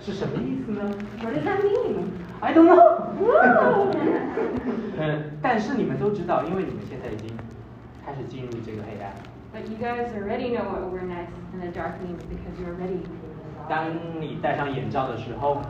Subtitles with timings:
[0.00, 0.80] 是什么意思呢
[1.22, 2.98] What does that mean?？I don't know。
[3.18, 3.90] Whoa!
[4.98, 7.36] 呃，但是你们都知道，因为你们现在已经
[8.04, 9.12] 开始进入这个黑暗。
[9.52, 13.02] But you guys already know what awareness in the dark means because you're already
[13.68, 15.62] 当你戴上眼罩的时候，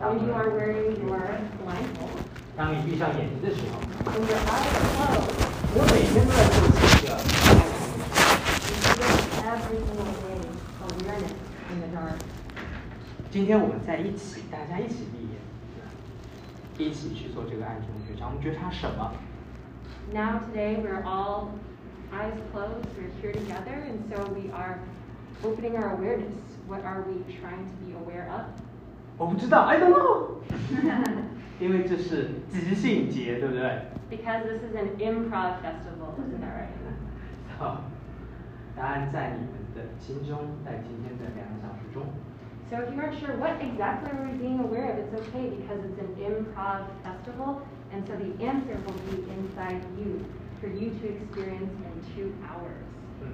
[0.00, 1.20] 当 When you are wearing your
[1.62, 2.18] blindfold,
[2.56, 5.38] 当你闭上眼睛的时候，when your eyes are closed,
[5.74, 7.10] 我每天都在做这个。
[8.68, 9.10] you feel
[9.46, 10.40] every single day
[10.88, 11.36] awareness
[11.70, 12.18] in the dark.
[13.32, 18.26] 今天我们在一起，大家一起闭眼，一起去做这个暗中觉察。
[18.26, 19.10] 我们觉察什么
[20.12, 21.48] ？Now today we're all
[22.12, 24.80] eyes closed, we're here together, and so we are
[25.42, 26.36] opening our awareness.
[26.68, 28.44] What are we trying to be aware of?
[29.16, 30.42] 我不知道，I don't know。
[31.58, 33.62] 因为这是即兴节，对不对
[34.10, 36.68] ？Because this is an improv festival, isn't that right?
[37.58, 37.84] 好，
[38.76, 42.04] 答案在你们的心中，在今天的两个小时中。
[42.71, 45.99] So if you aren't sure what exactly are we being aware of, it's okay because it's
[45.99, 47.61] an improv festival,
[47.93, 50.25] and so the answer will be inside you
[50.59, 52.83] for you to experience in two hours.
[53.21, 53.31] 嗯，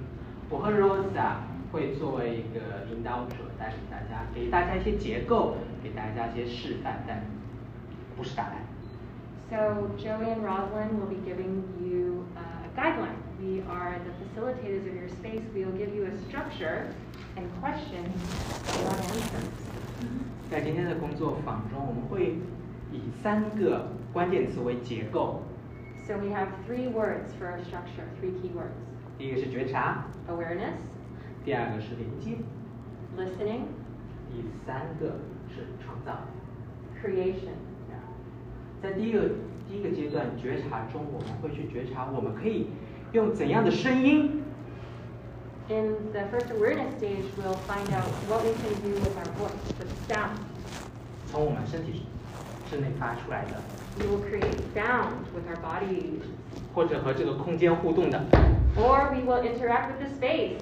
[0.50, 7.24] 我和 Rose 啊会作为一个引导者，带领大家，给大家一些结构，给大家一些示范，但
[8.16, 8.54] 不是答案。
[9.50, 13.18] So Joey and Rosalind will be giving you uh, a guideline.
[13.40, 15.42] We are the facilitators of your space.
[15.52, 16.86] We will give you a structure
[17.39, 18.11] And questions
[18.83, 19.47] not answers.
[20.51, 22.37] 在今天的工作坊中，我们会
[22.91, 25.43] 以三个关键词为结构。
[26.05, 28.75] So we have three words for our structure, three key words.
[29.17, 30.79] 第一个是觉察，Awareness,
[31.45, 32.37] 第二个是连接
[33.17, 33.61] ，listening,
[34.31, 36.23] 第三个是创造。
[37.01, 37.55] creation.
[38.81, 39.29] 在第一个
[39.69, 42.67] 第一个阶段觉察中，我们会去觉察我们可以
[43.11, 44.41] 用怎样的声音
[45.68, 49.64] In the first awareness stage, we'll find out what we can do with our voice,
[49.78, 50.36] with sound.
[51.30, 52.06] 从我们身体
[52.70, 53.60] 之内发出来的，
[53.98, 56.20] We will create sound with our bodies,
[56.74, 58.20] 或者和这个空间互动的，
[58.76, 60.58] or we will interact with the space.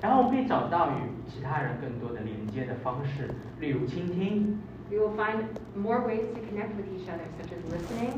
[0.00, 4.58] 然后我们可以找到与其他人更多的连接的方式，例如倾听，
[4.90, 5.44] We will find
[5.76, 8.14] more ways to connect with each other, such as listening,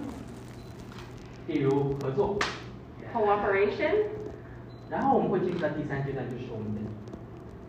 [1.47, 2.39] 例如合作，
[3.13, 4.07] cooperation,
[4.96, 6.80] 然后我们会进入到第三阶段，就是我们的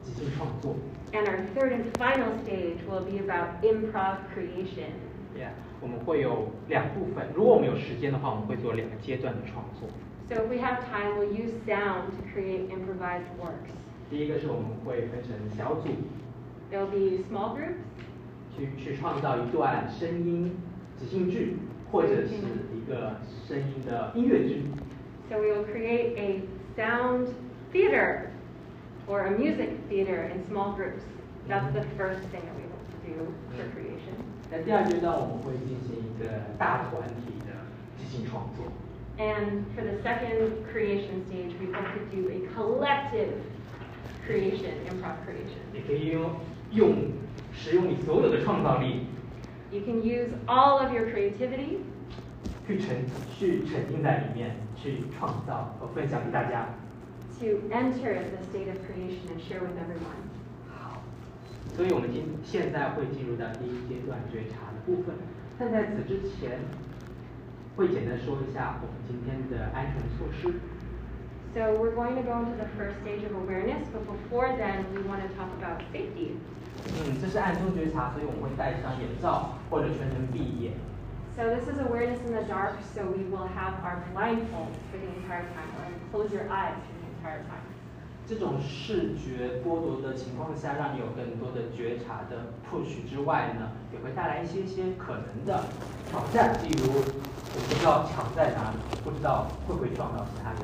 [0.01, 0.77] 即兴创作。
[1.13, 4.95] and our third and final stage will be about improv creation.
[5.37, 5.51] Yeah，
[5.81, 9.89] 我们会有两部分，如果我们有时间的话，我们会做两个阶段的创作。
[10.29, 13.75] So if we have time, we'll use sound to create improvised works.
[14.09, 15.89] 第一个是我们会分成小组
[16.71, 17.83] ，There'll be small groups,
[18.57, 20.53] 去去创造一段声音
[20.97, 21.57] 即兴剧，
[21.91, 22.35] 或者是
[22.73, 23.17] 一个
[23.49, 24.63] 声音的音乐剧。
[25.29, 26.43] so we will create a
[26.76, 27.34] sound
[27.72, 28.30] theater
[29.08, 31.04] or a music theater in small groups.
[31.48, 34.16] That's the first thing that we want to do for creation.
[34.50, 37.54] 在第二阶段，我们会进行一个大团体的
[37.98, 38.66] 即兴创作。
[39.18, 43.42] And for the second creation stage, we want to do a collective
[44.28, 45.62] creation, improv creation.
[45.74, 46.36] 你可以用
[46.72, 47.12] 用
[47.54, 49.08] 使用你所有的创造力
[49.72, 51.80] You can use all of your creativity
[52.67, 53.05] 去沉
[53.39, 56.67] 去沉浸在里面，去创造和分享给大家。
[57.39, 60.25] to enter the state of creation and share with everyone.
[60.73, 61.03] 好，
[61.77, 65.15] 所以我们今现在会进入到第一阶段觉察的部分，
[65.59, 66.61] 但在此之前，
[67.77, 70.61] 会简单说一下我们今天的安全措施。
[71.53, 75.21] So we're going to go into the first stage of awareness, but before then, we want
[75.21, 76.37] to talk about safety.
[76.89, 80.73] 嗯，这是暗中觉察，所以我们会戴上眼罩或者全程闭眼。
[81.36, 85.48] So this is awareness in the dark, so we will have our blindfold for the entire
[85.56, 87.64] time, or close your eyes for the entire time.
[88.28, 95.66] 这种视觉剥夺的情况下，让你有更多的觉察的 push 之外呢，也会带来一些些可能的
[96.10, 100.62] 挑战，例如我不知道墙在哪里，不知道会不会撞到其他人。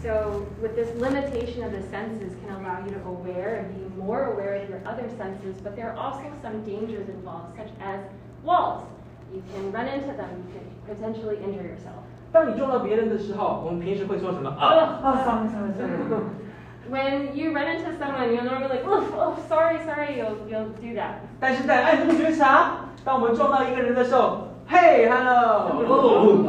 [0.00, 4.24] So with this limitation of the senses can allow you to aware and be more
[4.24, 8.00] aware of your other senses, but there are also some dangers involved, such as
[8.44, 8.84] walls.
[9.32, 12.04] You can run into them, you can potentially injure yourself.
[12.32, 15.90] 当 你撞到别人的时候，我们平时会说什么啊啊，sorry sorry sorry。
[16.90, 20.94] When you run into someone, you'll normally like, oh, oh, sorry, sorry, you'll, you'll do
[20.94, 21.22] that.
[21.40, 26.42] 但是在暗中觉察，当我们撞到一个人的时候，嘿，hello， 哦，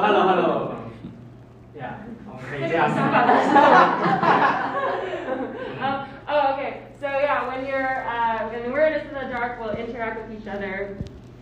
[0.00, 0.70] hello hello，
[2.48, 3.00] 可以这样子。
[5.80, 6.72] um, oh, okay.
[7.00, 10.96] So yeah, when you're uh, when we're in the dark, we'll interact with each other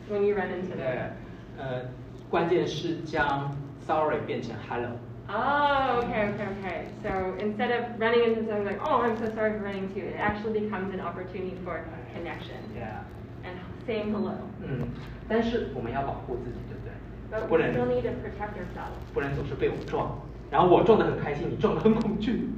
[0.09, 1.11] when you run into 对 them.，
[1.59, 1.83] 呃，
[2.31, 3.51] 关键是将
[3.87, 4.89] sorry 变成 hello。
[5.29, 6.87] Oh, okay, okay, okay.
[7.03, 10.07] So instead of running into something like, oh, I'm so sorry for running into you,
[10.09, 11.81] it actually becomes an opportunity for
[12.13, 13.05] connection Yeah，
[13.45, 13.57] and
[13.87, 14.35] saying hello.
[14.61, 14.89] 嗯，
[15.29, 16.93] 但是我们要保护自己，对不对？
[17.33, 18.99] But 不 we 能 still need to protect ourselves.
[19.15, 20.19] 不能总是被我撞，
[20.51, 22.49] 然后我撞得很开心，你撞得很恐惧。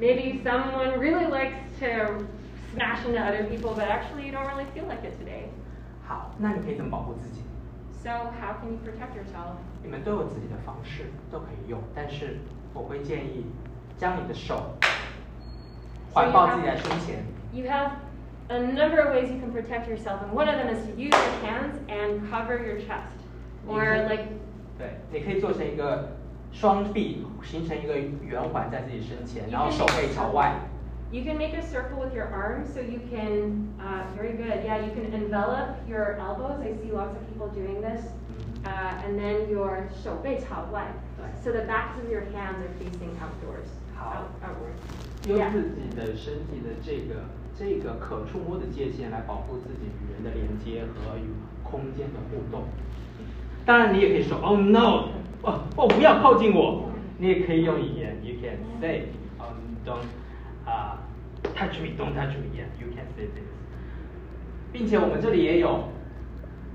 [0.00, 2.24] Maybe someone really likes to
[2.72, 5.45] smash into other people, but actually you don't really feel like it today.
[6.07, 7.41] 好，那你可以怎么保护自己
[8.01, 9.57] ？So how can you protect yourself?
[9.83, 12.39] 你们都有自己的方式，都可以用，但是
[12.73, 13.45] 我会建议
[13.97, 14.75] 将你的手
[16.13, 17.91] 环抱自己的胸前，You have
[18.47, 21.11] a number of ways you can protect yourself, and one of them is to use
[21.11, 23.17] your hands and cover your chest.
[23.67, 24.07] Or Mhm.
[24.09, 24.23] like
[24.77, 26.15] 对，你可以做成一个
[26.53, 30.55] 双臂，形成一个圆环在自己身前，然后手背朝外。
[31.12, 34.92] You can make a circle with your arms so you can, uh, very good, yeah, you
[34.92, 36.60] can envelop your elbows.
[36.60, 38.00] I see lots of people doing this.
[38.64, 40.86] Uh, and then your 手背朝外.
[41.44, 43.68] So the backs of your hands are facing outdoors.
[43.94, 44.22] 好。
[44.22, 45.28] Out, outward.
[45.28, 45.50] 用 Yeah.
[45.52, 47.24] 自己的身体的这个
[47.56, 51.30] 这个可触摸的界限来保护自己与人的连接和与
[51.62, 52.64] 空间的互动。
[53.66, 55.08] 当然，你也可以说 “Oh no”，
[55.42, 56.88] 哦哦，不要靠近我。
[57.18, 59.08] 你也可以用语言，You can say
[59.38, 60.06] “Um don't
[60.66, 60.98] 啊、
[61.54, 63.48] touch me, don't touch me”。Yeah, you can say this。
[64.72, 65.88] 并且我们这里也有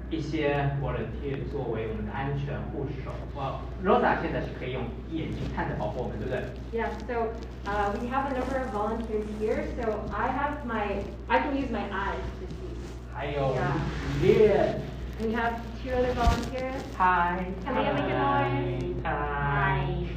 [0.09, 3.11] 一些 volunteer 作为我们的安全护手。
[3.35, 6.43] 哇，Rosa 现在是可以用眼睛看着保护我们，对不对？
[6.71, 7.33] Yeah, so
[7.65, 9.65] uh, we have a number of volunteers here.
[9.81, 12.77] So I have my, I can use my eyes to see.
[13.13, 14.21] 还有 Yeah.
[14.21, 14.81] 练。
[15.19, 16.83] And we have two other volunteers.
[16.99, 17.47] Hi.
[17.65, 18.95] Can we make a noise?
[19.03, 19.81] Hi.
[19.81, 20.07] Hey.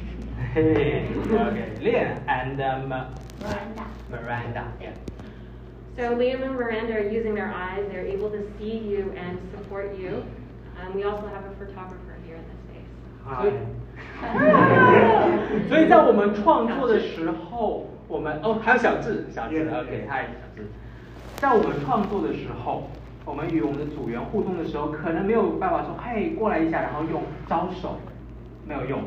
[0.56, 1.04] Okay.
[1.82, 3.86] Leah and um, Miranda.
[4.08, 4.72] Miranda.
[4.80, 4.94] Yeah.
[5.96, 7.84] So Liam and Miranda are using their eyes.
[7.90, 10.24] They're able to see you and support you.
[10.80, 12.88] Um, we also have a photographer here in this space.
[13.26, 13.52] Hi.
[15.68, 20.66] 所以在我们创作的时候，我们哦还有小智，小智 OK，嗨，小智。
[21.36, 22.88] 在我们创作的时候，
[23.26, 27.98] 我们与我们的组员互动的时候，可能没有办法说嘿过来一下，然后用招手，
[28.66, 29.02] 没有用。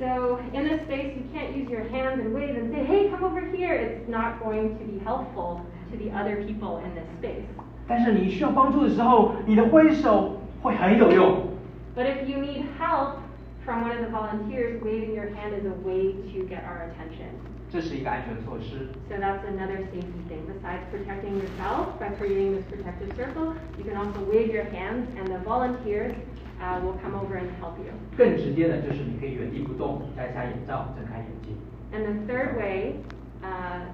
[0.00, 3.24] So in this space, you can't use your hands and wave and say, hey, come
[3.24, 3.74] over here.
[3.74, 7.46] It's not going to be helpful to the other people in this space.
[7.88, 11.48] 但是你需要帮助的时候，你的挥手会很有用。
[11.96, 13.20] But if you need help
[13.64, 17.30] from one of the volunteers, waving your hand is a way to get our attention.
[17.70, 18.88] 这是一个安全措施。
[19.08, 20.44] So that's another safety thing.
[20.46, 25.26] Besides protecting yourself by creating this protective circle, you can also wave your hands and
[25.28, 26.12] the volunteers
[26.60, 27.92] uh, will come over and help you.
[28.16, 31.56] 更直接的就是你可以原地不动，摘下眼罩，睁开眼睛。
[31.92, 32.96] And the third way,
[33.42, 33.86] uh,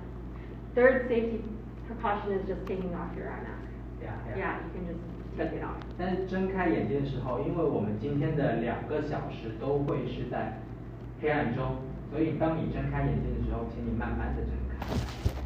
[0.75, 1.41] third safety
[1.89, 3.69] precaution is just taking off your eye mask.
[4.03, 5.01] Yeah, Yeah, you can just
[5.37, 5.77] 但 take it off.
[5.99, 10.59] 但是睁开眼睛的时候，因为我们今天的两个小时都会是在
[11.21, 11.77] 黑暗中，
[12.11, 14.87] 所以当你睁开眼睛的时候，请你慢慢的睁开。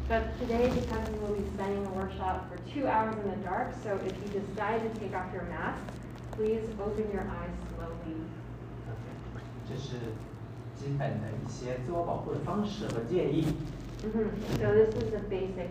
[0.09, 3.73] But today, because we will be spending a workshop for two hours in the dark,
[3.83, 5.83] so if you decide to take off your mask,
[6.36, 8.16] please open your eyes slowly.
[9.68, 9.96] 这是
[10.76, 13.46] 基本的一些自我保护的方式和建议。
[14.02, 14.30] Mhm.
[14.58, 15.68] So this is the basic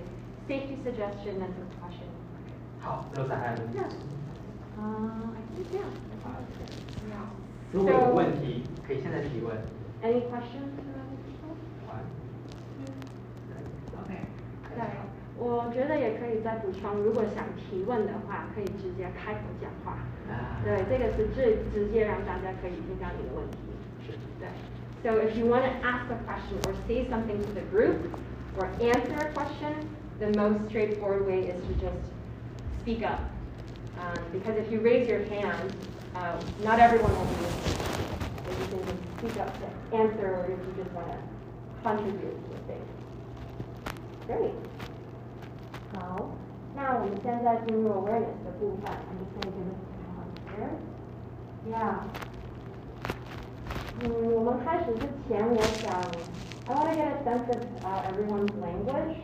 [0.47, 2.07] safety suggestion and precaution.
[2.79, 3.89] 好，Rosa 还有问题 Yeah.
[4.79, 5.85] Uh, I think yeah.
[5.85, 6.71] I think that's it.
[7.11, 7.25] Yeah.
[7.73, 9.57] 如果有问题，可以现在提问。
[10.01, 10.71] Any questions
[13.93, 14.15] OK，
[14.73, 14.81] 对，
[15.37, 19.97] 我觉得也可以再补充，如果想提问的话，可以直接开口讲话。
[20.28, 23.58] 啊对，这个是最直接让大家可以听到你的问题。
[24.04, 24.12] 是。
[24.40, 24.48] 对。
[25.02, 28.10] So if you want to ask a question or say something to the group
[28.58, 29.86] or answer a question,
[30.18, 32.02] the most straightforward way is to just
[32.82, 33.20] speak up.
[33.98, 35.72] Um, because if you raise your hand,
[36.14, 37.76] uh, not everyone will be listening.
[38.44, 41.18] So you can just speak up to answer or if you just want to
[41.82, 42.82] contribute to the thing.
[44.26, 44.54] Great.
[45.94, 46.30] 好，
[46.74, 48.90] 那我们现在进入 awareness 的部分。
[48.90, 49.70] I'm just going to give
[50.60, 50.70] this a pause here.
[51.70, 51.94] Yeah.
[54.02, 55.90] 嗯，我们开始之前，我想，
[56.68, 59.16] I want to get a sense of uh, everyone's language.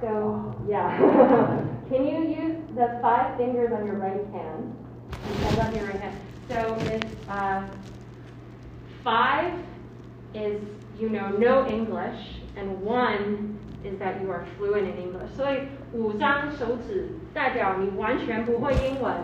[0.00, 0.98] So, yeah.
[1.88, 4.74] Can you use the five fingers on your right hand?
[5.10, 6.14] You hold up your right hand.
[6.48, 7.62] So if uh,
[9.02, 9.52] five
[10.34, 10.60] is,
[10.98, 15.30] you know, no English, and one is that you are fluent in English.
[15.36, 19.14] 所以五张手指代表你完全不会英文，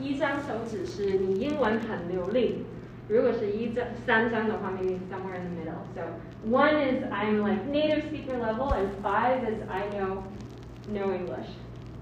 [0.00, 2.64] 一张手指是你英文很流利。
[3.08, 5.84] 如果是一张三张的话，maybe somewhere in the middle.
[5.94, 6.02] So
[6.50, 10.22] one is I'm like native speaker level, and five is I know
[10.88, 11.48] no English.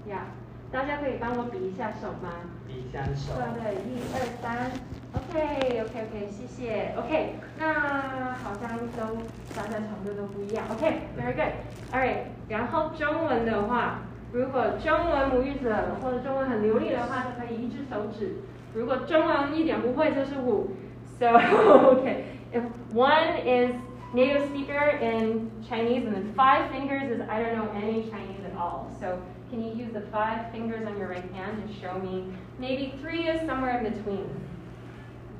[0.07, 0.25] Yeah.
[0.71, 2.31] 大家可以帮我比一下手吗？
[2.67, 3.33] 比一下手。
[3.35, 4.71] 对对，一二三
[5.13, 6.93] ，OK OK OK，谢谢。
[6.97, 9.15] OK，那好像都
[9.55, 10.65] 大家程度都不一样。
[10.71, 11.53] OK，very good。
[11.93, 14.01] Alright，然后中文的话，
[14.34, 18.36] 如果中文母语者或者中文很流利的话，就可以一只手指；
[18.74, 20.70] 如果中文一点不会，就是五。
[21.18, 22.62] So OK, if
[22.94, 23.74] one is
[24.14, 28.56] native speaker in Chinese and then five fingers is I don't know any Chinese at
[28.56, 28.86] all.
[29.00, 29.18] So
[29.50, 32.32] can you use the five fingers on your right hand to show me?
[32.58, 34.28] Maybe three is somewhere in between.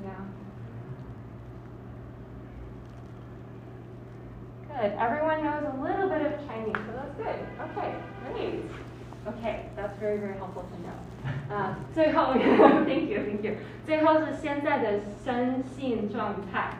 [0.03, 0.11] Yeah.
[4.67, 4.93] Good.
[4.99, 7.39] Everyone knows a little bit of Chinese, so that's good.
[7.71, 7.95] Okay,
[8.33, 8.63] great.
[9.25, 10.95] Okay, that's very, very helpful to know.
[11.53, 12.33] 啊，最后，
[12.85, 13.55] thank you, thank you.
[13.85, 16.77] 最后是现在的身心状态。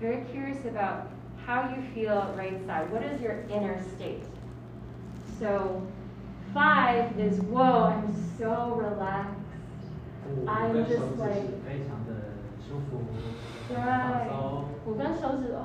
[0.00, 1.08] Very curious about
[1.46, 2.90] how you feel right side.
[2.90, 4.24] What is your inner state?
[5.38, 5.82] So
[6.54, 9.40] Five is whoa, I'm so relaxed.
[10.46, 13.04] I'm just like 非常的舒服，
[13.68, 13.76] 对，
[14.84, 15.64] 五根手指哦，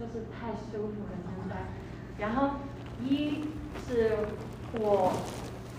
[0.00, 1.54] 就是太舒服了现在。
[2.18, 2.56] 然后
[3.00, 3.44] 一
[3.86, 4.26] 是
[4.78, 5.12] 我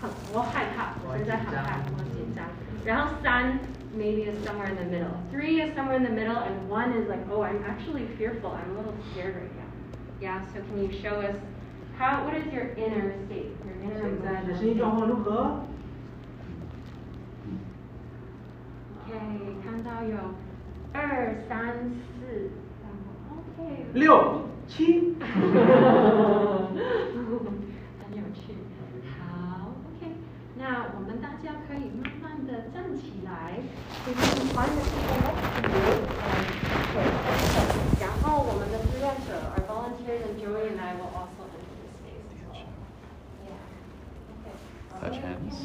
[0.00, 2.44] 很我害怕，我现在很害怕，我紧张。
[2.84, 3.58] 然后三
[3.96, 5.16] maybe is somewhere in the middle.
[5.32, 8.50] Three is somewhere in the middle, and one is like, oh, I'm actually fearful.
[8.52, 9.70] I'm a little scared right now.
[10.20, 10.40] Yeah.
[10.52, 11.36] So can you show us
[11.98, 12.24] how?
[12.24, 13.52] What is your inner state?
[13.82, 15.60] 现在的身体状况如何？
[19.06, 19.12] OK，
[19.64, 20.16] 看到有
[20.92, 22.50] 二三四，
[23.30, 25.54] OK，六七，很有
[26.74, 26.78] 趣。
[27.14, 27.48] 好，OK，
[30.61, 33.57] 那我们大家可以慢慢的站起来，
[34.05, 34.13] 可以
[34.53, 34.83] 换一个
[37.99, 39.27] 然后我们的志愿者
[39.57, 41.49] ，our volunteers and Joey and I will also.
[41.49, 42.29] enter this space.
[45.01, 45.55] Touch hands.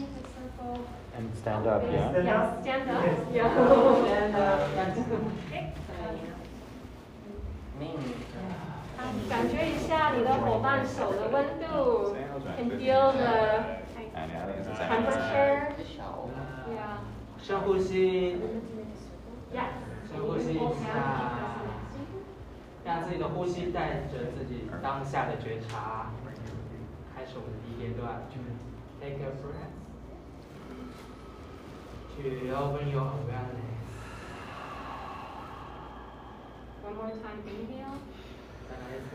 [1.14, 2.16] And stand up, yeah?
[2.16, 3.04] Yes, stand up.
[3.30, 3.52] Yeah.
[4.06, 4.60] Stand up.
[9.28, 12.16] 感觉一下你的伙伴手的温度
[12.56, 13.84] ，can feel the
[14.16, 15.72] temperature.
[17.38, 18.40] 深呼吸。
[20.08, 20.62] 深呼吸一下，
[22.84, 26.10] 让自己的呼吸带着自己当下的觉察。
[27.14, 28.22] 开始我们的第一阶段。
[28.98, 29.74] Take a breath
[32.16, 32.22] to
[32.56, 33.76] open your awareness.
[36.82, 37.98] One more time, inhale.
[38.68, 39.12] 再来一次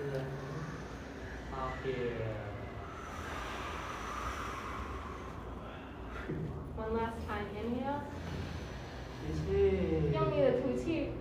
[1.52, 2.51] ，out here.
[6.77, 8.01] One last time, inhale.
[9.23, 10.13] 吸气。
[10.13, 11.13] 用你的吐气。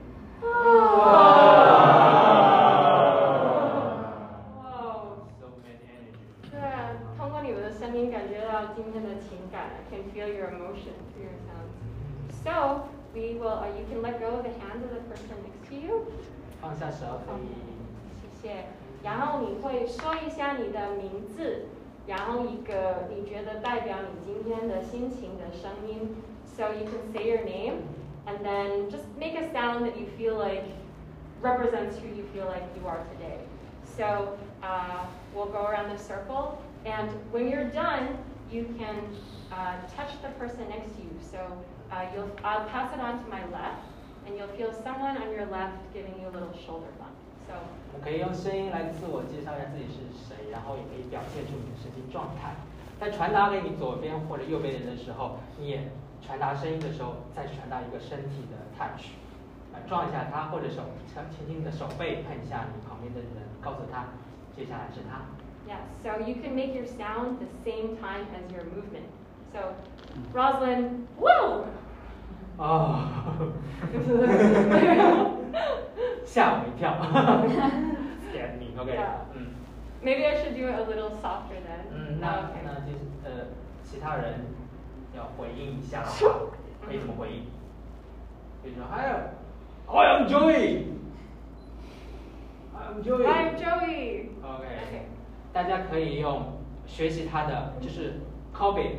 [8.75, 11.75] 今天的情感，I can feel your emotion through your sounds.
[12.43, 15.69] So we will, uh, you can let go of the hand of the person next
[15.69, 16.05] to you.
[16.61, 17.47] 放下手可以。
[18.21, 18.65] 谢谢。
[19.03, 21.65] 然后你会说一下你的名字，
[22.07, 26.15] 然后一个你觉得代表你今天的心情的声音。
[26.55, 27.83] So you can say your name
[28.27, 30.63] and then just make a sound that you feel like
[31.41, 33.39] represents who you feel like you are today.
[33.97, 38.17] So uh, we'll go around the circle, and when you're done,
[38.51, 38.97] you can
[39.51, 41.11] uh, touch the person next to you.
[41.31, 41.39] So
[41.91, 43.85] uh, you'll, I'll pass it on to my left,
[44.25, 46.87] and you'll feel someone on your left giving you a little shoulder
[47.92, 52.54] 我可以用声音来自我介绍一下自己是谁，然后也可以表现出你的身体状态。
[52.98, 55.90] 在传达给你左边或者右边人的时候，你也
[56.20, 59.16] 传达声音的时候，再传达一个身体的 touch，
[59.72, 64.04] 啊，撞一下他，或者手轻轻的手背碰一下你旁边的人，告诉他
[64.54, 65.24] 接下来是他。
[65.66, 69.08] Yes, so you can make your sound the same time as your movement.
[69.52, 69.74] So,
[70.32, 71.64] Roslyn, whoa!
[72.62, 72.98] Oh.
[76.26, 76.92] 吓我一跳
[78.28, 78.66] Scared me.
[78.78, 78.94] Okay.
[78.96, 79.24] Yeah.
[80.02, 81.88] Maybe I should do it a little softer then.
[81.90, 83.46] 嗯，那那就是呃，
[83.82, 84.44] 其他人
[85.16, 86.50] 要回应一下的话，
[86.86, 87.46] 可以怎么回应？
[88.62, 89.32] 比如说，Hi,
[89.88, 90.84] I am Joey.
[92.76, 93.26] I am Joey.
[93.26, 94.28] I am Joey.
[94.42, 95.08] Okay.
[95.52, 98.20] 大家可以用学习他的，就是
[98.54, 98.96] copy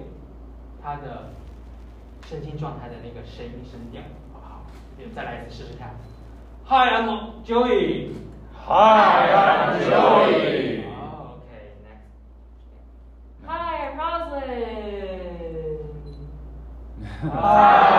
[0.82, 1.30] 他的
[2.32, 4.64] 身心状态的那个声音声调，好不好？
[5.14, 5.94] 再来一次试试看。
[6.66, 8.14] Hi, I'm Joey.
[8.66, 10.86] Hi, I'm Joey.
[10.88, 12.08] Okay, next.
[13.46, 15.12] Hi, Roslyn.
[17.22, 17.91] Hi,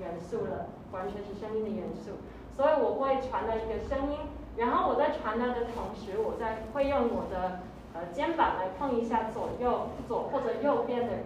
[0.00, 2.12] 元素了完全是声音的元素。
[2.56, 4.18] 所以我会传来一个声音
[4.56, 7.60] 然后我在传达的同时我再会用我的
[7.92, 11.24] 呃肩膀来碰一下左右左或者右边的人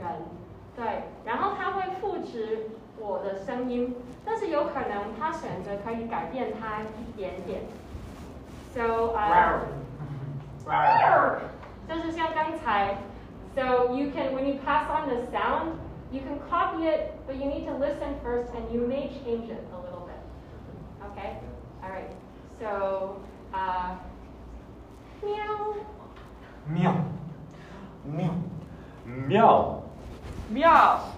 [0.74, 7.62] 对然后他会复制我的声音但是有可能他选择可以改变他一点点。
[8.74, 9.14] So
[10.66, 11.38] i，here，
[11.88, 12.98] 就是像刚才
[13.54, 15.72] so you can when you pass on the sound
[16.12, 19.64] You can copy it, but you need to listen first, and you may change it
[19.72, 21.10] a little bit.
[21.12, 21.38] Okay?
[21.84, 22.10] All right.
[22.58, 23.22] So,
[23.54, 23.96] uh,
[25.24, 25.76] meow.
[26.68, 27.12] Meow.
[28.04, 28.42] Meow.
[29.06, 29.84] Meow.
[30.50, 31.14] Meow.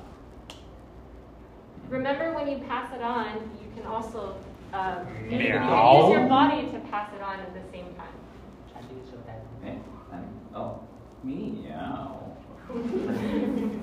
[1.88, 4.36] Remember when you pass it on, you can also
[4.74, 8.12] uh, you, can use your body to pass it on at the same time.
[9.64, 10.18] Eh?
[10.54, 10.80] Oh,
[11.22, 12.36] meow.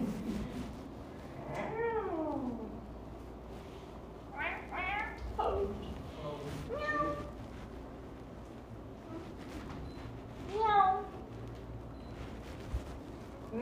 [5.39, 5.56] Meow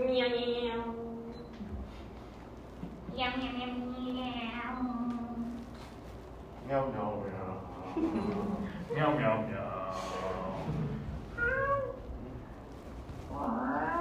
[0.10, 0.82] meow.
[3.14, 4.78] Meow meow meow meow.
[6.68, 7.54] Meow meow meow.
[8.96, 9.68] meow meow meow.
[13.30, 13.98] Wow.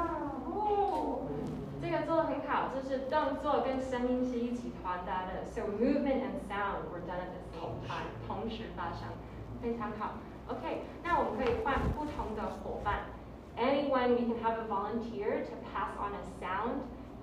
[1.81, 9.09] 这个做的很好，就是动作跟声音是一起传达的，so movement and sound were done at the same time，同时发生，
[9.61, 10.15] 非常好。
[10.49, 13.01] OK，那我们可以换不同的伙伴。
[13.57, 16.83] Anyone we can have a volunteer to pass on a sound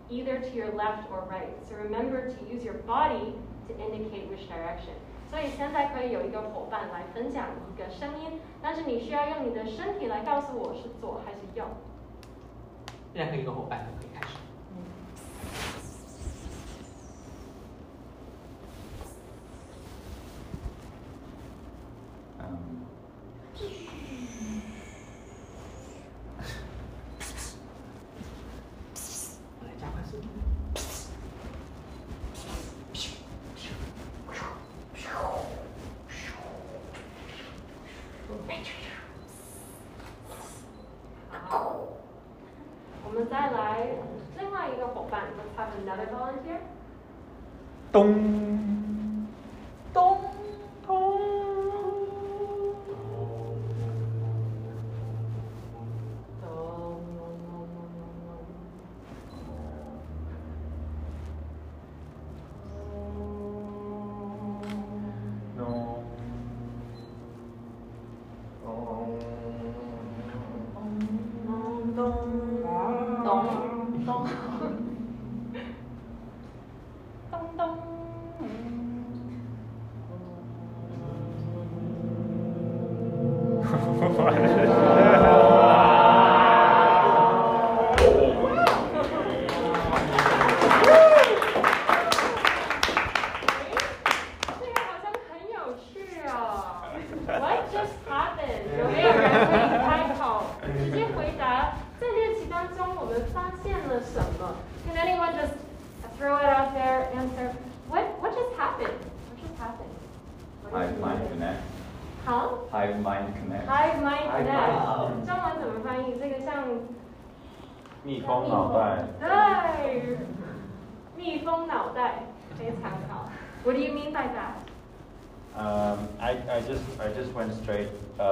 [0.10, 1.54] either to your left or right.
[1.68, 3.36] So remember to use your body
[3.68, 4.96] to indicate which direction.
[5.30, 11.66] So you 所以现在可以有一个伙伴来分享一个声音，但是你需要用你的身体来告诉我是左还是右。
[13.16, 14.38] 任何一个伙伴都可以开始。
[30.14, 30.43] 嗯，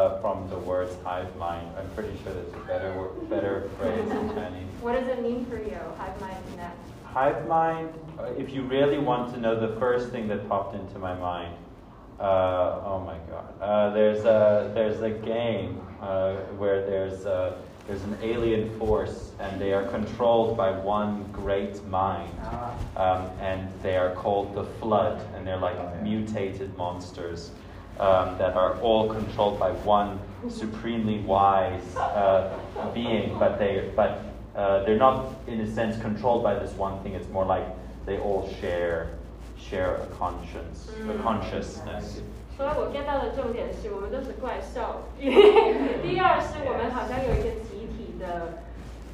[0.02, 1.68] uh, from the words hive mind.
[1.78, 4.68] I'm pretty sure there's a better word, better phrase in Chinese.
[4.82, 5.78] What does it mean for you?
[5.98, 6.78] Hive mind connect.
[7.06, 7.90] Hive mind.
[8.20, 11.56] uh, If you really want to know, the first thing that popped into my mind.
[12.20, 13.48] Uh, oh my God.
[13.62, 19.60] Uh, there's a there's a game uh, where there's a, there's an alien force and
[19.60, 22.32] they are controlled by one great mind.
[22.96, 27.52] um, and they are called the Flood, and they're like mutated monsters
[28.01, 32.51] um, that are all controlled by one supremely wise uh,
[32.95, 34.23] being, but they but
[34.55, 37.15] uh, they're not in a sense controlled by this one thing.
[37.15, 37.65] It's more like
[38.07, 39.09] they all share
[39.59, 42.23] share a conscience, a consciousness.
[42.57, 45.05] 所以我 get 到的重点是我们都是怪兽。
[45.21, 48.65] 第二是我们好像有一个集体的，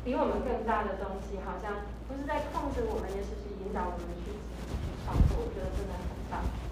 [0.05, 5.43] 比我们更大的东西，好像不是在控制我们，也是是引导我们去去创作。
[5.43, 6.39] 我觉得真的很棒。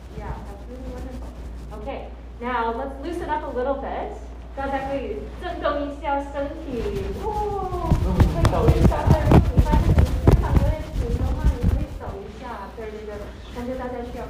[1.85, 2.09] Okay,
[2.40, 4.16] now let's loosen up a little bit.
[4.57, 7.05] 大家可以震动一下身体。
[7.22, 9.03] 哦，可以抖一下。
[9.09, 9.94] 对，如果你发现你
[10.26, 12.68] 非常的累行的话，你可以抖一下。
[12.76, 13.14] 对对对，
[13.55, 14.24] 感觉大家需要。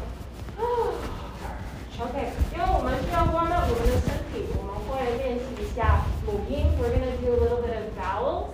[2.00, 2.16] OK，
[2.52, 6.64] 因为我们需要 warm up 我们的身体，我们会练习一下母音。
[6.78, 8.52] We're gonna do a little bit of vowels.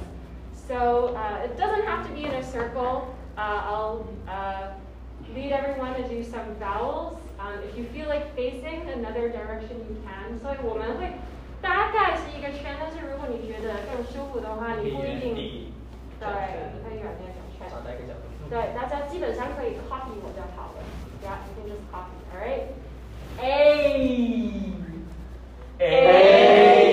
[0.54, 3.14] So uh, it doesn't have to be in a circle.
[3.36, 4.74] Uh, I'll uh,
[5.34, 7.18] lead everyone to do some vowels.
[7.40, 10.38] Um, if you feel like facing another direction, you can.
[10.40, 11.12] 所以我们会
[11.60, 15.72] 大概是一个圈，但是如果你觉得更舒服的话，你不一定。
[16.18, 16.26] 对，
[16.72, 17.68] 你可以软件转圈。
[17.70, 18.24] 找到一个角度。
[18.48, 20.82] 对，大家基本上可以 copy 我就好了。
[21.22, 22.16] Yeah, you can just copy.
[22.32, 22.72] All right.
[23.38, 23.44] A.
[25.78, 26.89] Oh,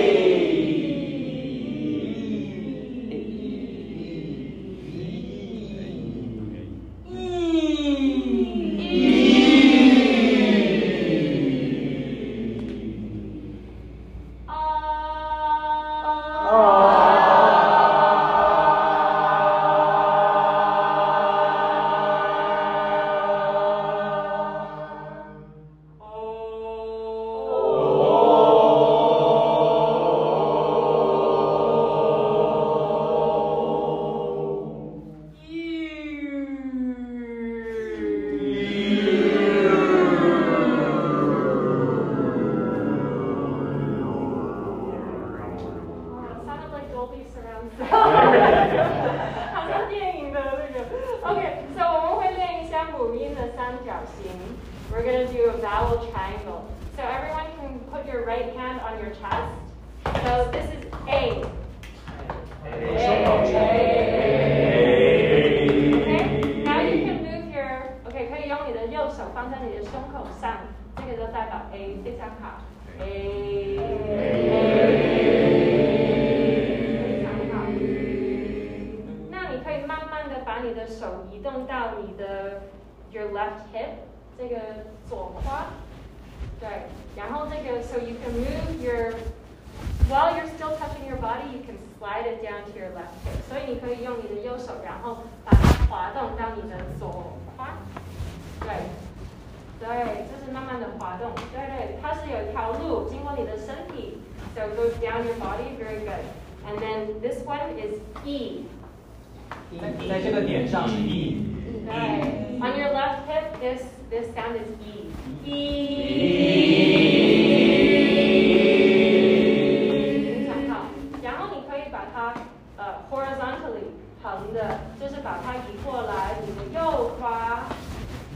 [124.38, 127.64] 横的就是把它移过来你的右胯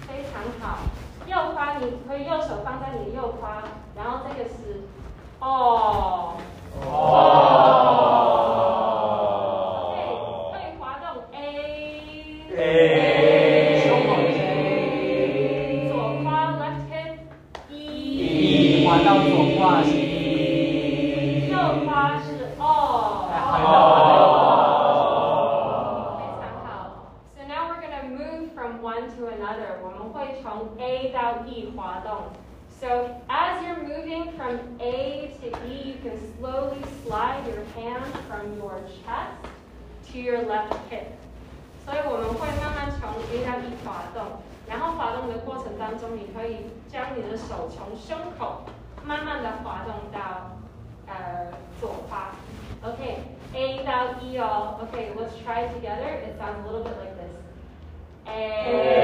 [0.08, 0.78] 非常好
[1.26, 3.62] 右胯你可以右手放在你的右胯
[3.96, 4.82] 然后这个是
[5.38, 6.34] 哦。
[6.80, 7.31] 哦。
[47.52, 48.62] 手从胸口
[49.04, 50.56] 慢慢的滑动到
[51.06, 52.32] 呃左胯。
[52.82, 53.18] Okay,
[53.54, 54.80] A 到 E 哦。
[54.82, 56.08] Okay, let's try together.
[56.08, 57.30] It sounds a little bit like this.
[58.26, 59.01] A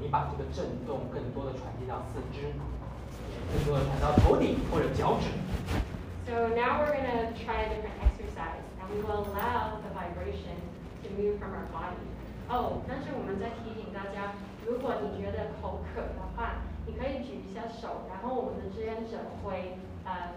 [0.00, 2.52] 你把这个震动更多的传递到四肢，
[3.52, 5.28] 更多的传到头顶或者脚趾。
[6.26, 10.58] So now we're going to try a different exercise, and we will allow the vibration
[11.04, 12.02] to move from our body.
[12.48, 14.34] 哦，但是我们在提醒大家，
[14.66, 20.34] 如果你觉得口渴的话，你可以举一下手，然后我们的志愿者会呃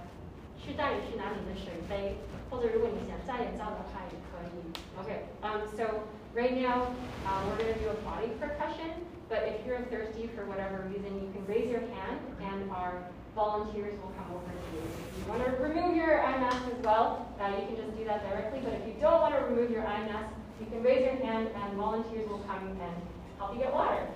[0.58, 2.18] 去带你去拿你的水杯，
[2.50, 4.74] 或者如果你想再眼罩的话也可以。
[5.02, 6.94] Okay, um, so right now
[7.26, 11.11] uh, we're going to do a body percussion, but if you're thirsty for whatever reason,
[11.21, 13.03] you can raise your hand and our
[13.35, 14.83] volunteers will come over to you.
[14.85, 18.05] If you want to remove your eye mask as well, uh, you can just do
[18.05, 18.61] that directly.
[18.61, 21.49] But if you don't want to remove your eye mask, you can raise your hand
[21.49, 22.95] and volunteers will come and
[23.39, 24.07] help you get water.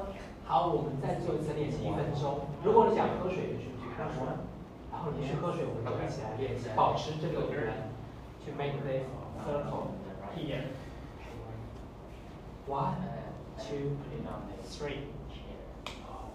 [0.00, 0.20] Okay.
[0.44, 2.46] 好，我们再做一次练习，一分钟。
[2.62, 4.26] 如果你想喝水，就去看书，
[4.92, 7.72] 然后你去喝水，我们就一起来练习，保持这个圆。
[8.46, 9.02] To make this
[9.44, 9.90] circle
[10.36, 10.62] here.
[12.68, 12.94] One,
[13.69, 14.97] 2, put it on the 3.
[15.85, 16.31] God,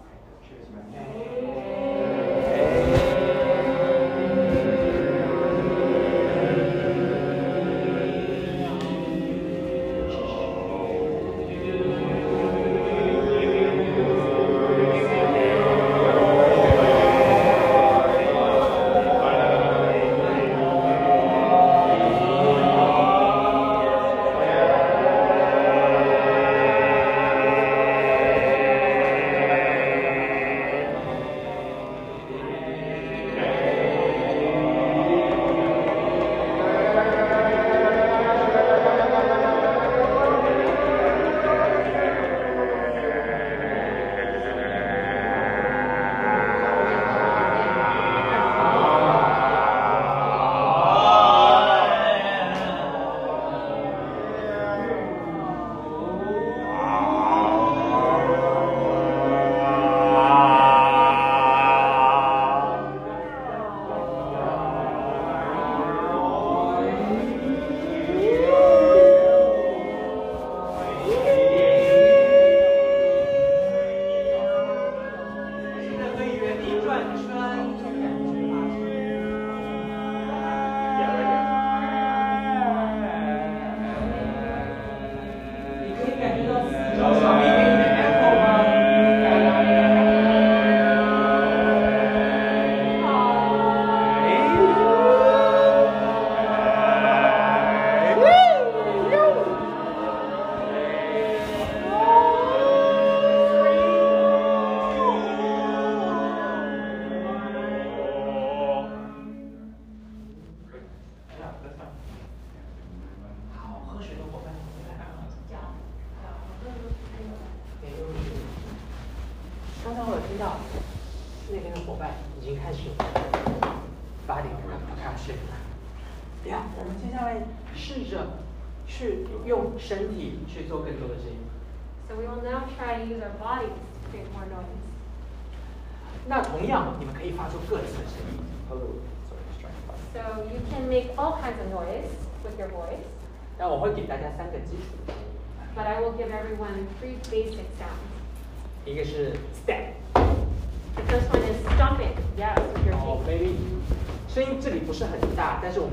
[0.47, 2.46] cheers, computer's running.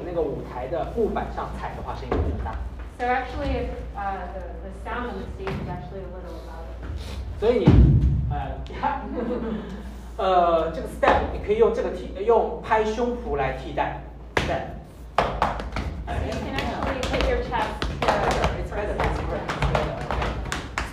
[0.07, 2.55] 那个舞台的木板上踩的话，声音会很大。
[2.99, 6.75] So actually, uh, the, the sound on the stage is actually a little louder.
[7.41, 7.67] 所以你
[8.31, 8.37] 呃
[10.17, 14.01] 呃这个 step 你可以用这个替用拍胸脯来替代
[14.37, 14.75] step。
[16.07, 17.81] You can actually hit your chest.
[17.81, 17.87] to-
[18.63, 19.47] It's better, it's better.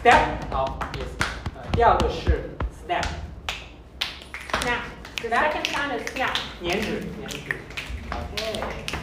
[0.02, 1.12] Step 好，yes。
[1.56, 2.50] 呃，第二个是
[2.88, 4.82] snap，Snap.
[5.22, 6.36] The second sound is snap.
[6.64, 7.38] 粘纸，粘纸。
[8.10, 9.01] OK。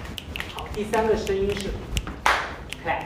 [0.77, 1.69] 好，第三个声音是
[2.85, 3.05] clap。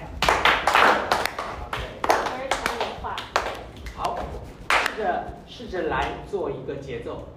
[2.03, 3.19] Third sound is clap.
[3.95, 4.19] 好，
[4.69, 7.29] 试着试着来做一个节奏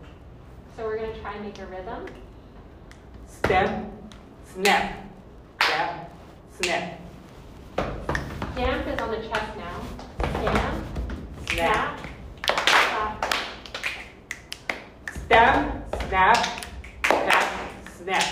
[0.77, 2.09] So we're going to try and make a rhythm.
[3.29, 3.85] ，step
[4.53, 4.95] snap
[5.61, 6.11] step
[6.61, 6.99] snap
[8.55, 9.79] Stamp is on the chest now.
[10.43, 10.75] Stamp,
[11.47, 11.99] snap
[12.47, 13.15] snap, clap.
[15.15, 16.37] stamp snap
[17.03, 17.45] clap
[17.97, 18.27] snap。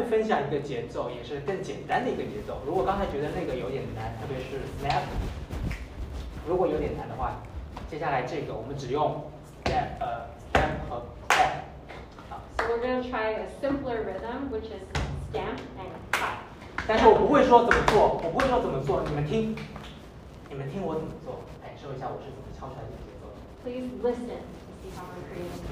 [0.00, 2.62] 会分享一个节奏，也是更简单的一个节奏。
[2.64, 5.02] 如果刚才觉得那个有点难，特别是 snap，
[6.48, 7.36] 如果有点难的话，
[7.90, 9.22] 接下来这个我们只用
[9.62, 11.68] step 呃 step 和 clap。
[12.30, 14.80] 好，So we're going to try a simpler rhythm, which is
[15.28, 16.48] stamp and clap.
[16.88, 19.54] 但是我不会说怎么做，我不会说怎么做，你们听，
[20.48, 23.36] 你们听我怎么做，感受一下我是怎么敲出来这个节奏的。
[23.62, 24.40] Please listen to
[24.80, 25.68] see how I'm creating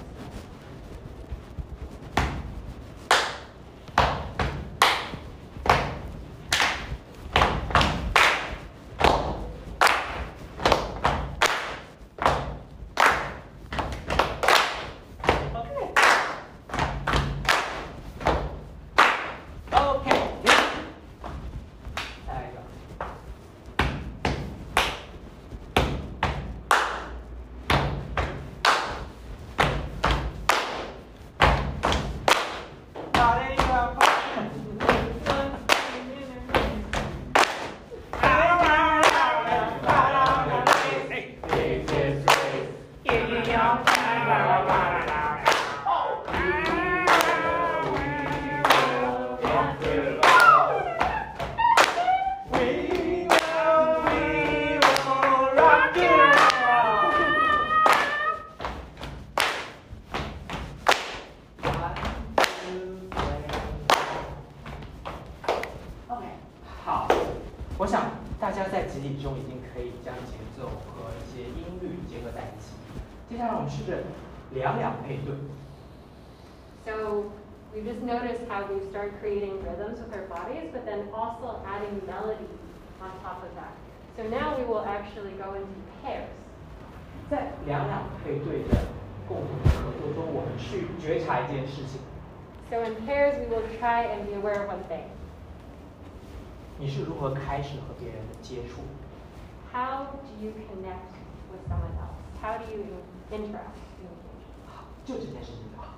[73.30, 74.04] 接下来我们试着
[74.52, 75.36] 两两配对。
[76.86, 77.32] So
[77.74, 82.02] we just noticed how we start creating rhythms with our bodies, but then also adding
[82.06, 82.48] melody
[83.02, 83.74] on top of that.
[84.16, 86.30] So now we will actually go into pairs.
[87.30, 88.78] 在两两配对的
[89.28, 92.02] 共同合作中，我们去觉察一件事情：
[92.70, 95.06] So in pairs, we will try and be aware of one thing.
[96.78, 98.82] 你是如何开始和别人的接触？
[99.72, 101.16] How do you connect
[101.50, 102.20] with someone else?
[102.42, 102.84] How do you
[103.32, 103.76] interact?
[103.98, 104.68] communicate?
[104.68, 105.96] 好，就这件事情就好。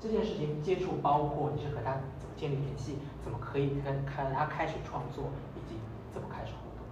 [0.00, 5.76] 这件事情接触包括你是和他怎么建立联系，怎么可以跟看他开始创作，以及
[6.12, 6.84] 怎么开始互动，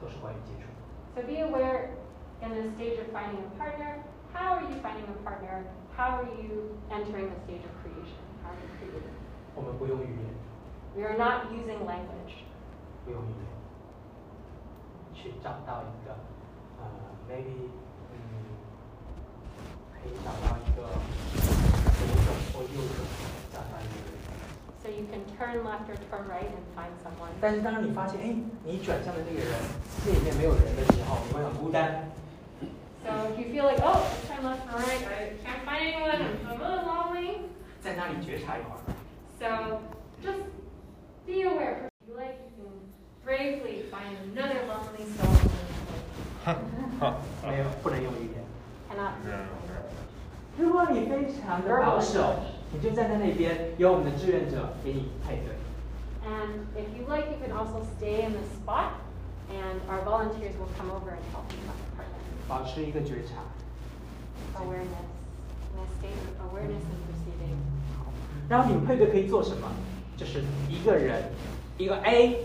[0.00, 0.66] 都是关于接触。
[1.14, 1.90] So be aware
[2.42, 4.02] in the stage of finding a partner.
[4.32, 5.64] How are you finding a partner?
[5.96, 8.18] How are you entering the stage of creation?
[8.42, 9.10] How are you creating?
[9.54, 10.30] 我们不用语言，
[10.96, 12.46] We are not using language.
[13.04, 13.50] 不用语言，
[15.14, 16.16] 去找到一个
[16.78, 16.86] 呃，
[17.28, 17.70] maybe
[24.82, 27.30] So you can turn left or turn right and find someone.
[27.40, 28.34] 但是当你发现，哎，
[28.64, 29.52] 你转向的那个人
[30.04, 32.10] 这里面没有人的时候，你会很孤单。
[33.04, 36.20] So if you feel like, oh, I turn left or right, I can't find anyone,
[36.48, 37.48] I'm a little lonely.
[37.82, 38.80] 在那里觉察一会儿。
[39.38, 39.80] So
[40.22, 40.42] just
[41.26, 41.88] be aware.
[42.00, 42.72] If you like, you can
[43.24, 45.32] bravely find another lonely soul.
[47.42, 48.44] 没有，不能用语言。
[48.88, 49.12] Cannot.
[50.58, 52.36] 如果你非常的保守，
[52.72, 55.56] 你就站在那边，有我们的志愿者给你配对。
[56.22, 58.92] And if you like, you can also stay in the spot,
[59.50, 62.20] and our volunteers will come over and help you find a partner.
[62.46, 63.42] 保持一个觉察。
[64.60, 65.08] Awareness,
[65.72, 67.56] in a state of awareness and perceiving.
[68.48, 69.68] 然后你们配对可以做什么？
[70.16, 71.32] 就是一个人，
[71.78, 72.44] 一个 A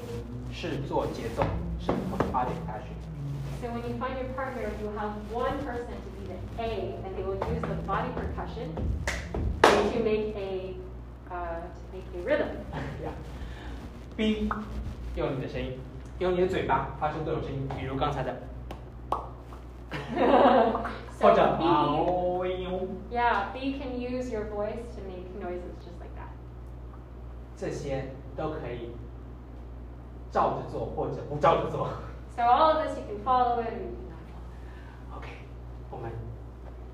[0.54, 1.43] 是做节奏，
[1.80, 1.91] 是
[2.32, 2.96] body passion。
[3.62, 6.18] So when you find your partner, you have one person to be the
[6.58, 8.74] A, and they will use the body percussion
[9.62, 10.76] to make a
[11.30, 12.50] uh, to make a rhythm.
[13.04, 13.14] Yeah.
[14.16, 14.50] B，
[15.16, 15.78] 用你的声音，
[16.20, 18.34] 用你的嘴巴发出各种声音，比如刚才的，
[21.20, 26.14] 或 So 者 B, 啊哦哟， yeah, B can use your voice to make noises just like
[26.16, 26.32] that.
[27.58, 28.91] 这些都可以
[30.32, 31.89] 照着做或者不照着做。
[32.36, 35.18] So all of this you can follow it or you cannot follow.
[35.18, 35.30] OK，
[35.89, 36.12] 我们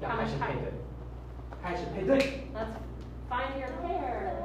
[0.01, 0.73] 要开始配对，
[1.63, 2.19] 开始配对。
[2.55, 2.77] Let's
[3.31, 4.37] find your pair.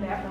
[0.00, 0.24] left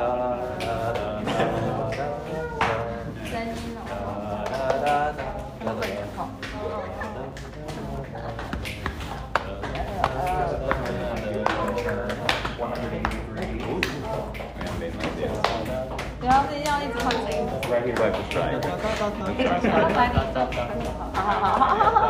[0.00, 0.59] right.
[21.14, 22.09] 好好好好，好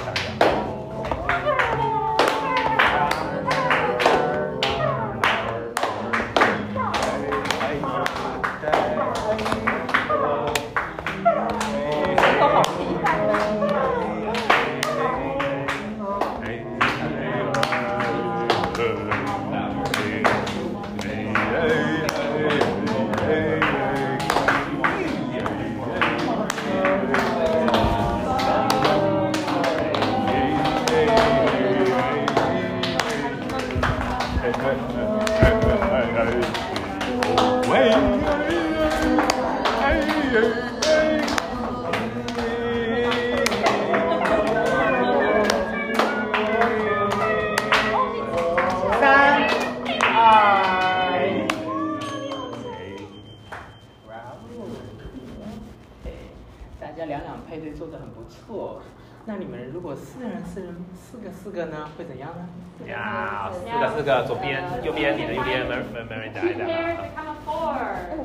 [61.31, 62.43] 人四个呢，会怎样呢？
[62.91, 67.71] 呀，四个四个，左边右边你的右边 Mer Mer Miranda Two 一下 pairs become a four.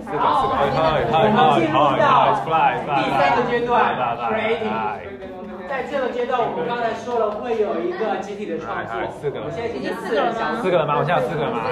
[0.02, 1.38] 四个四个，嗨嗨嗨
[1.70, 2.10] 嗨嗨
[2.42, 2.98] ，fly fly。
[2.98, 4.74] 第三个阶段来来 creating。
[5.68, 8.94] 在这个阶段，我们刚才说了会有一个集体的创作。
[9.20, 10.94] 四个我现在已经四人相四个了吗？
[10.98, 11.62] 我现在有四个了吗？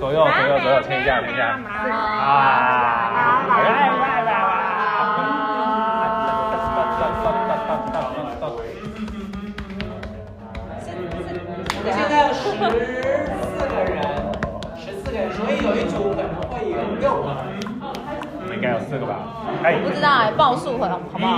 [0.00, 1.58] 左右左右左右牵一下牵一下。
[1.86, 3.46] 啊！
[15.62, 17.28] 有一组可能会有六个。
[17.80, 19.14] 我们应该有四个吧？
[19.62, 21.30] 哎，不知道哎，报数好好不好？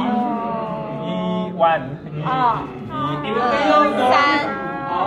[1.04, 1.84] 一 one
[2.24, 2.62] 啊，
[3.22, 4.48] 你们可以用手三，
[4.90, 4.98] 哦。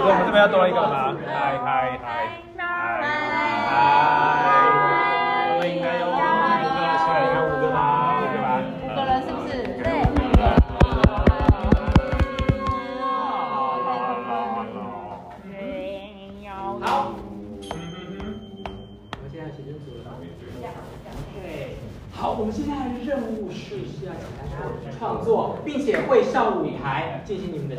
[0.00, 1.12] 我们这边要多一个了吗？
[1.26, 2.08] 嗨嗨嗨
[2.56, 2.62] 嗨！
[4.17, 4.17] 我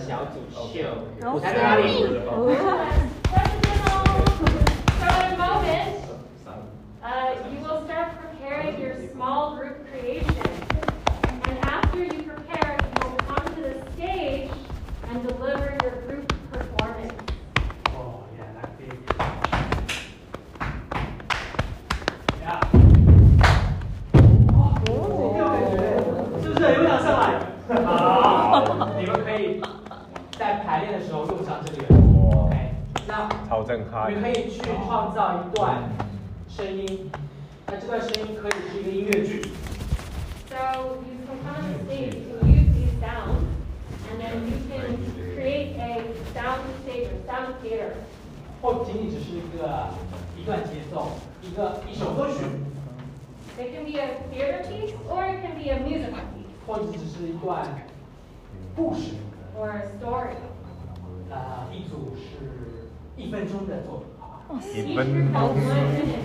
[0.10, 0.40] 小组
[0.74, 0.82] 秀。
[1.32, 1.86] 我才在哪里？
[63.52, 66.24] 钟的作品，好吧？Each group has one minute.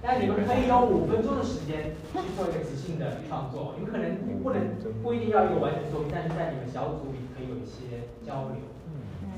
[0.00, 4.62] 但你们可以用五分钟的时间去做一个即兴的创作，你们可能不能
[5.02, 8.62] 不一定要一个完整作品，但是在你们小组里可以有一些交流。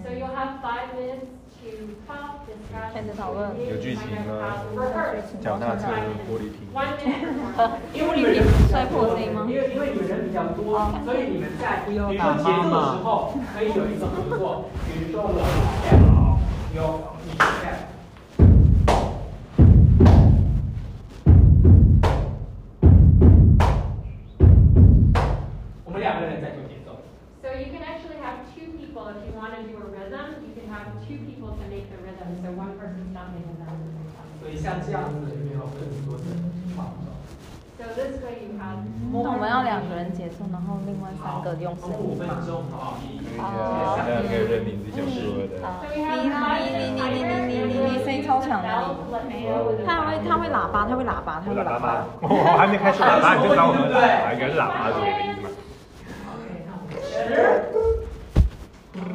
[0.04, 1.28] So you'll have five minutes
[1.60, 3.50] to talk, discuss, 开始讨论。
[3.68, 4.64] 有剧情吗.
[5.42, 5.88] 脚踏车
[6.28, 6.68] 玻.璃瓶。
[7.92, 15.40] 因为你们人摔破声音吗因为因为你们人比较多，所以你们在比如说节奏的时候可以有一个合作，比如说我
[16.76, 17.19] 有。
[25.84, 27.00] 我们两个人在做节奏。
[27.42, 30.44] So you can actually have two people if you want to do a rhythm.
[30.44, 32.36] You can have two people to make the rhythm.
[32.42, 33.90] So one person's not making the rhythm.
[34.40, 36.09] 所以像这样子有没有。
[39.12, 42.24] 我们要两个人结束，然后另外三个用声音嘛。
[42.24, 42.94] 分钟，好
[43.98, 45.18] 可以认名字讲说
[45.50, 45.58] 的。
[45.66, 48.68] 啊 So 你 five 你你你你你你你声音超强的
[49.26, 49.50] 你，
[49.84, 52.06] 他会他会喇叭，他会喇叭，他会喇叭。
[52.22, 55.50] 我还没开始喇叭，你就知道我们喇叭，应该是喇叭这个音嘛。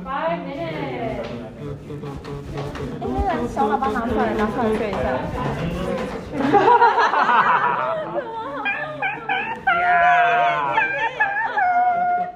[0.03, 1.23] Five minutes.
[2.99, 3.07] 哎，那
[3.41, 4.99] 个小喇叭拿出来，拿出来吹一下。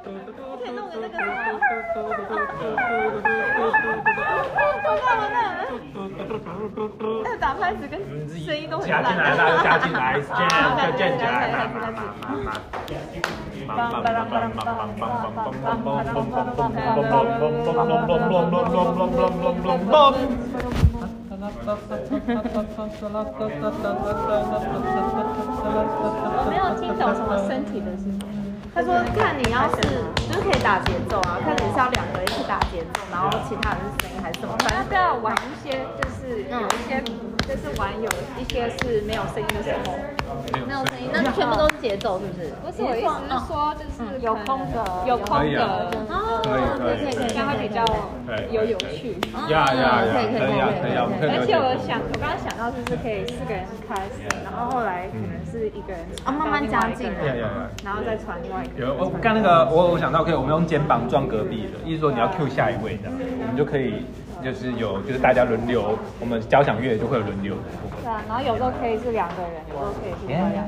[0.05, 2.05] 你可以弄个那个什么？
[4.55, 5.37] 我干嘛呢？
[7.23, 9.03] 那打拍子跟声音都很烂。
[9.03, 10.37] 加进来，大家加进来，加
[10.77, 11.97] 加进来，开始开始。
[26.31, 28.19] 我没有听懂什么身体的事情。
[28.73, 29.81] 他说看你要是
[30.29, 34.55] 就是可以打节奏啊，看你是要两个人一起打节奏，然后其他人是声音还是什么？
[34.59, 37.01] 反正不要玩一些就是有一些
[37.49, 39.97] 就是玩有一些是没有声音的时候，
[40.67, 42.53] 没有声音，那全部都是节奏是不是？
[42.61, 47.81] 不是我意思是说，就是有空格有空可以啊的，哦，可以可以可以，这样会比较
[48.53, 49.17] 有有趣。
[49.49, 50.53] 呀呀呀，可以可以
[51.17, 51.57] 可以而且解。
[51.57, 57.49] 我想，我刚刚想到就是可以四个人开始，然后后来可能是一个人啊慢慢加进呀呀呀！
[57.83, 58.85] 然后再传另外一个。
[58.85, 64.05] 有，我刚那个我我想到可以，我们用肩膀撞隔壁的，意思说你要 Q 下一位的，我们就可以
[64.43, 67.99] 就是有就是大家轮流，我们交响乐就会有轮流的部分。
[68.01, 70.63] 对啊，然后有时候可以是两个人，有时候可以是两个人。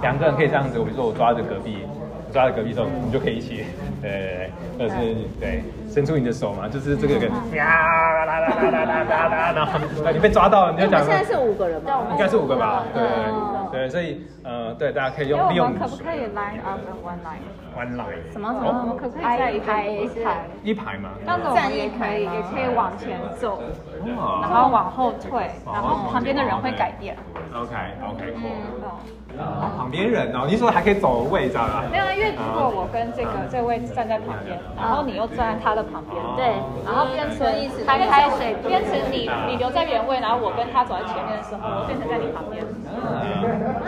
[0.00, 3.64] 两个人可以这样子，我比如说我抓着隔壁，我抓着隔壁手，你就可以一起，
[4.02, 9.78] 对，或者是对，伸出你的手嘛，就是这个人呀啦啦啦啦啦啦啦，然后
[10.12, 11.90] 你被抓到了，你就讲现在是五个人吗？
[12.12, 20.36] 应该是五个吧，对哦对，所以呃，对，大家可以用哎，利用我们可不可以 line up and one line？one line 什么什我么们可不可以在一排一排？
[20.64, 23.62] 一排嘛，这样子我们也可以，也可以往前走，
[24.06, 27.16] 然哦后往后退，然后旁边的人会改变。
[27.54, 27.74] ，OK
[28.08, 28.90] OK cool，嗯，
[29.38, 31.84] 哦旁边人哦，你说还可以走位，知道吧？
[31.90, 37.46] 没有，因为如果我跟这个这位站在旁边，然后你又站在他的旁边，对然后变成
[37.86, 42.64] 开开水，变成你你留在原位，然后我跟他走在前面的时候，我变成在你旁边。
[42.90, 42.98] 嗯，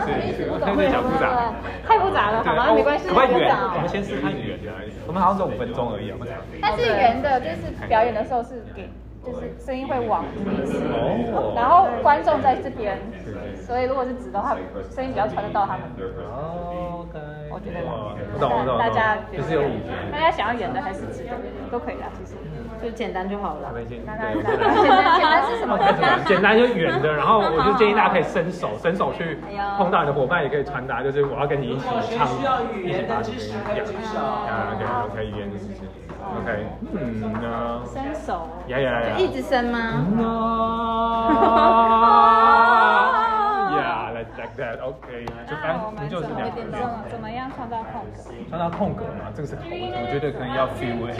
[0.07, 1.53] 是，有点小复杂。
[1.87, 2.71] 太复杂了，好吗？
[2.73, 4.71] 没关系，我们先试看圆的，
[5.05, 6.27] 我们好像只有五分钟而已，我们
[6.61, 8.89] 但是圆的，就是表演的时候是给，
[9.23, 11.53] 就是声音会往彼此，哦。
[11.55, 12.97] 然后观众在这边，
[13.55, 14.55] 所以如果是直的话，
[14.89, 15.81] 声音比较传得到他们。
[15.95, 17.19] OK，
[17.51, 18.15] 我觉得啦。
[18.33, 19.61] 我懂我懂，大家就是有
[20.11, 21.31] 大家想要圆的还是直的
[21.71, 22.35] 都可以啦，其实。
[22.81, 23.69] 就简单就好了。
[23.87, 24.43] 简单简
[25.21, 25.77] 单是什么？
[26.25, 29.37] 简单就圆的，然后我就建议大家可以伸手， 伸手去
[29.77, 31.85] 碰到你的伙伴，也可以传达，就是我要跟你一起
[32.17, 32.25] 唱，
[32.81, 33.37] 一起把这个
[34.11, 35.85] 讲，啊，OK OK 语言的事情
[36.21, 36.49] ，OK，
[36.93, 38.47] 嗯啊，伸手。
[38.67, 39.79] 呀呀呀，一直伸吗？
[42.11, 48.17] 啊， Yeah, like like that, OK，就反那我们正就是两个怎么怎么样创造空格？
[48.49, 51.13] 创造空格嘛，这个是好的，我觉得可能要 feel 哎，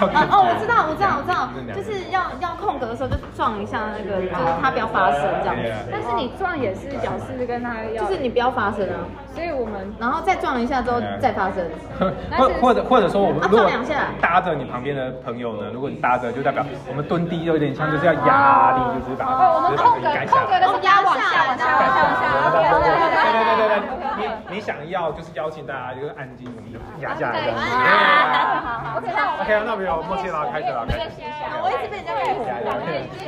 [0.00, 5.66] 哦哦，我知道，我知道，我知道，就是要要空格的时候就撞一下那个，就是它不要发声这样子。
[5.90, 9.02] 但是你撞也是表示跟他要，就是你不要发声啊，
[9.34, 11.66] 所以我们然后再撞一下之后再发生。
[12.38, 14.06] 或或者或者说我们啊如果撞两下。
[14.20, 23.78] 搭着你旁边的朋友呢，如果你搭着，就代表我们蹲低有点像就是要压力，就是把哦，我们空格空格的是压往下往下往下往下，对对对对对对对，
[24.18, 27.52] 对你你想要就是邀请大家就是安静，一点压下来。
[27.54, 29.40] 好，我知道。
[29.40, 31.22] OK，那我们有默契了，开始了，开始。
[31.62, 32.44] 我一直被人家配合。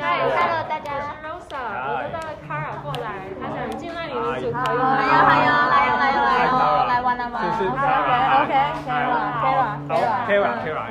[0.01, 0.05] 嗨
[0.37, 0.91] ，Hello，大家。
[1.25, 3.07] Rosa，我的那个 Kara 过来，
[3.41, 4.59] 他想进那里的组合。
[4.61, 6.50] 来呀来呀来呀来呀来呀，
[7.31, 7.79] 就是 OK
[8.87, 9.95] Kara Kara 好
[10.27, 10.83] Kara Kara，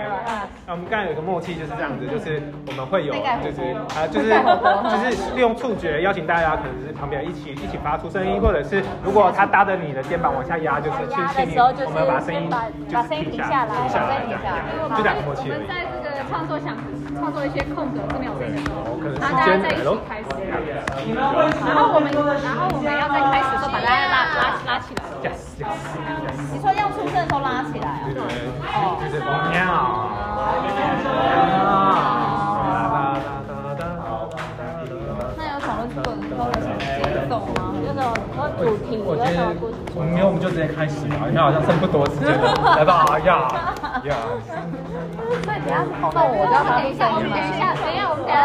[0.65, 4.29] 那我们刚才有个默契就是这样子，就是我们会有就是啊就是
[4.89, 12.49] 就是利用触觉邀请大家，可能是旁边一起一起发出声音，或者是如果他搭着你的肩膀往下压，就是去心里我们把声音
[12.87, 14.23] 就是停下来，停下来，
[14.95, 15.59] 就这样默契而已。
[15.59, 16.75] 我们在这个创作想
[17.19, 19.83] 创作一些空格是没有问题的，可能然后大家在一起。
[20.07, 20.25] 开始，
[21.13, 22.07] 然后我们
[22.41, 25.03] 然后我们要在开始的时候把大家拉拉拉起来。
[25.19, 25.67] Yes yes
[25.99, 26.39] yes。
[26.53, 28.07] 你说要出声的时候拉起来啊？
[28.07, 28.47] 对对对，
[29.03, 29.19] 就是
[35.37, 37.75] 那有讨论出的时候的什么节奏吗？
[37.85, 37.99] 有什
[38.35, 39.03] 么主题？
[39.03, 39.75] 我觉得有什么故事？
[39.95, 42.53] 我们没有，我们就直接开始吧，因为好像剩不多时间了。
[42.77, 43.47] 来吧，呀
[44.03, 44.15] 呀，
[45.29, 48.41] 所以等下是那我就要等一下，我们等一下，等一下，我们等一下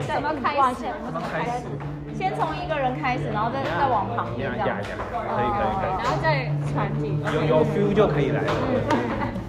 [0.00, 0.88] 是怎么开始？
[0.88, 1.68] 我们怎么开始？
[2.16, 4.68] 先从一个人开始，然后再再往旁边这样。
[4.68, 7.20] 呀呀，可以可以然后再传进。
[7.20, 8.52] 有有 feel 就可以来了。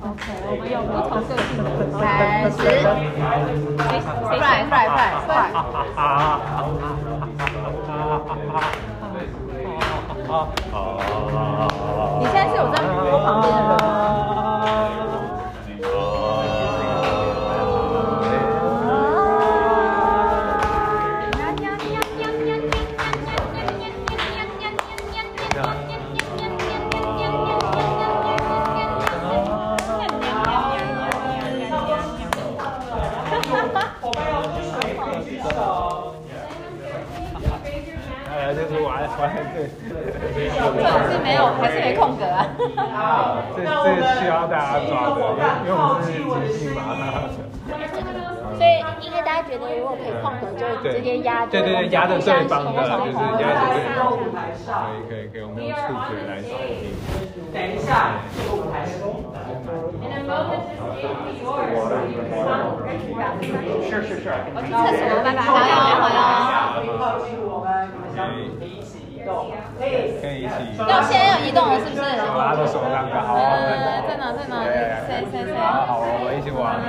[0.04, 1.64] OK，我们有不同个性的。
[2.00, 2.56] 开始。
[2.60, 4.96] 谁谁快快快
[5.28, 5.30] 快！
[5.96, 6.02] 啊
[12.20, 13.73] 你现在是有在摸旁边的
[51.24, 51.46] 压。
[51.46, 54.14] 对对对，压着对方的，就是压着对方。
[54.14, 56.94] 舞台上，可以可以可以，我们用触觉来收听。
[57.54, 58.98] 等一下，这个舞台是
[63.90, 65.42] 是是是，我去厕所，拜拜。
[65.42, 65.64] 好呀
[66.02, 66.18] 好呀。
[66.76, 68.18] 可以靠近我们，你们相
[68.58, 70.18] 可以一起移动，可以。
[70.22, 70.54] 可以一起。
[70.80, 72.02] 要现在要移动了是不是？
[72.02, 73.36] 拉着手让个好。
[73.36, 74.64] 呃，在哪在哪？
[75.06, 75.54] 谁谁谁？
[75.56, 76.82] 好，我们一起玩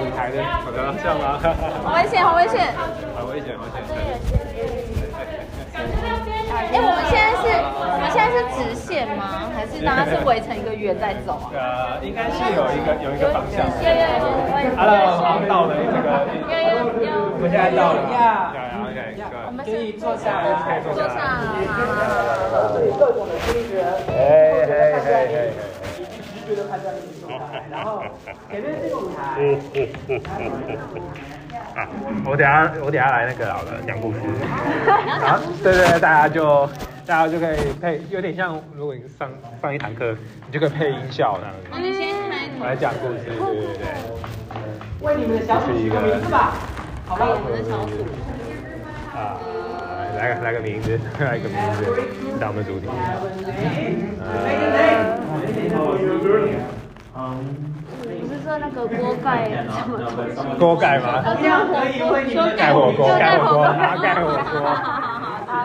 [0.00, 1.36] 舞台的走的这样吗？
[1.84, 2.72] 好危险，好危险！
[6.70, 7.44] 哎，我们现在是，
[7.78, 9.50] 我们现在是直线吗？
[9.54, 11.98] 还是大家是围成一个圆在走啊？
[11.98, 13.66] 呃，应该是有一个有一个方向。
[13.82, 14.74] 有有有有。
[14.76, 16.26] Hello，好，到了这个。
[16.46, 17.10] 有有有。
[17.34, 17.98] 我们现在到了。
[18.12, 18.52] 呀
[18.82, 18.98] ，OK，
[19.46, 21.54] 我们可以坐下来，坐下来。
[22.74, 25.50] 这里各种的听觉，嘿嘿嘿嘿嘿。
[25.98, 28.02] 直觉的判断力出来，然后
[28.50, 29.18] 前面这个舞台。
[31.78, 31.86] 啊，
[32.26, 34.18] 我等下我等下来那个好了，讲故事。
[34.88, 36.66] 啊，对对对，大家就
[37.06, 39.30] 大家就可以配，有点像如果你上
[39.62, 40.16] 上一堂课，
[40.46, 41.68] 你就可以配音效那样子。
[42.60, 43.86] 我来讲故事，对对对。
[45.00, 46.54] 为你们的小组取个名字吧，
[47.06, 47.28] 好吧？
[47.30, 47.94] 我们的小组。
[49.14, 49.38] 啊，
[50.18, 51.86] 来个来个名字，来个名字，
[52.40, 52.86] 当我们主题。
[57.14, 57.77] 不
[58.58, 60.56] 那个锅盖什么？
[60.58, 61.22] 锅盖吗？
[62.56, 63.64] 盖火锅，盖火锅，
[64.00, 64.64] 盖火锅，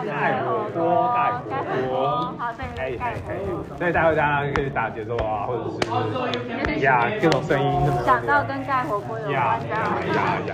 [0.05, 2.33] 盖火锅，盖火锅。
[2.75, 5.63] 可以可以可以，所以待会大家可以打节奏啊，或者
[6.73, 7.65] 是呀各种声音。
[8.05, 9.75] 想到跟盖火锅有呀关呀
[10.13, 10.17] 呀
[10.47, 10.53] 呀！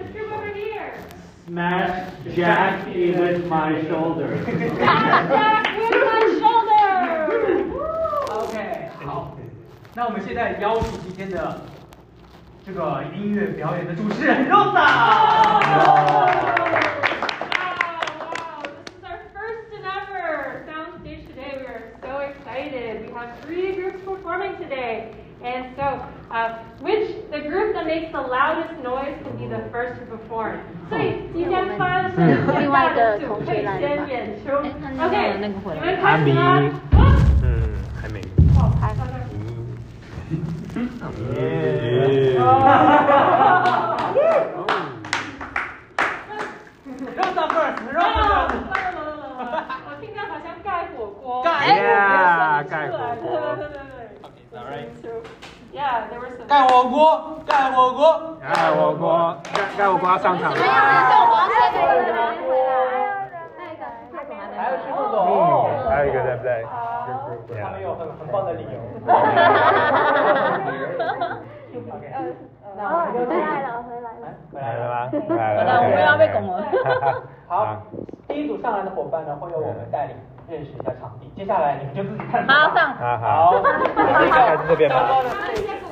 [1.50, 4.36] Smash Jack with my shoulder.
[4.46, 6.96] Jack with my shoulder!
[8.30, 9.36] OK，好，
[9.94, 11.60] 那我们现在邀请今天的
[12.66, 14.86] 这个音乐表演的主持人 Rosa。
[15.56, 15.94] Wow,
[18.32, 21.52] wow, this is our first and ever soundstage today.
[21.60, 23.06] We are so excited.
[23.06, 25.14] We have three groups performing today.
[25.44, 26.00] And so,
[26.30, 30.58] uh, which the group that makes the loudest noise can be the first to perform.
[30.88, 32.16] 所以今天发的是
[32.46, 34.50] 最大的组会先演出。
[35.04, 35.54] OK，你们
[36.02, 36.40] 开始吗？
[37.42, 37.46] 嗯，
[38.00, 38.20] 还没。
[41.34, 41.36] 耶。
[47.16, 48.54] Rosa first，Rosa first。
[49.86, 50.66] 我听到好像盖
[50.96, 51.42] 火锅。
[51.44, 53.26] 盖呀，盖火锅。
[54.69, 55.21] 对对对对。
[55.71, 56.47] Yeah, there were some.
[56.47, 60.57] 盖火锅，盖火锅，盖火锅，盖盖火锅要上场了。
[64.57, 65.15] 还有吃不懂。
[65.25, 66.63] 嗯，还有一个在不在？
[67.61, 68.69] 他们有很很棒的理由。
[72.77, 72.79] 哦，
[73.13, 74.23] 回来了，回来了。
[74.51, 74.93] 来了吗？
[75.29, 75.67] 来了。
[75.81, 76.63] 我们要被拱了。
[77.47, 77.77] 好，
[78.27, 80.15] 第一组上来的伙伴呢，会由我们带领
[80.51, 81.31] 认识一下场地。
[81.33, 82.45] 接下来你们就自己看。
[82.45, 82.93] 好上。
[82.95, 83.51] 好好。
[83.51, 83.63] 好，
[83.95, 85.07] 开始这边吧。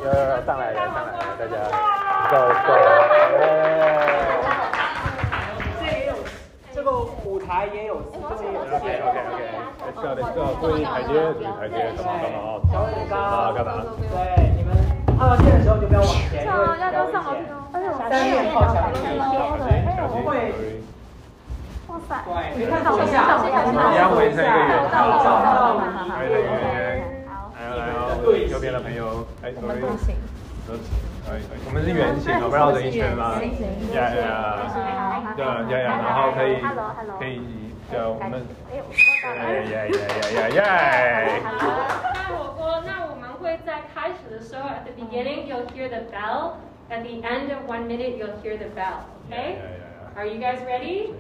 [0.03, 0.72] 有有有，上来。
[0.72, 1.16] 了，上来。
[1.16, 1.55] 了，大家
[2.28, 2.36] ，go
[2.68, 2.70] go。
[6.76, 6.91] 这个
[7.24, 12.60] 舞台也有四位有 OK OK OK，Let's go Let's go，注意台阶，注意台阶，干嘛干嘛啊？
[12.70, 13.16] 小伟啊
[13.55, 13.72] 干嘛？
[14.12, 14.76] 对，你们
[15.20, 17.47] 按到线的时候就不要往前，因为要不要要上楼梯。
[17.97, 20.30] 三面靠墙壁，我们会
[21.90, 22.22] 哇塞！
[22.24, 27.02] 对，别看手下，一样围成一个圆，找到围成一个圆。
[27.58, 28.02] 来哦来哦，
[28.48, 30.16] 右边的朋友，哎，我们都行。
[31.66, 33.42] 我们是圆形，我们绕着一圈吗？
[33.94, 34.70] 呀呀，
[35.36, 36.62] 对呀呀，然后可以
[37.18, 37.42] 可以
[37.92, 39.98] 就我们，耶耶耶
[40.34, 41.42] 耶耶耶。
[42.14, 46.54] 盖火锅，那我们会在开始的时候，at the beginning you'll hear the bell.
[46.92, 49.06] At the end of one minute you'll hear the bell.
[49.28, 49.58] Okay?
[50.16, 51.14] Are you guys ready?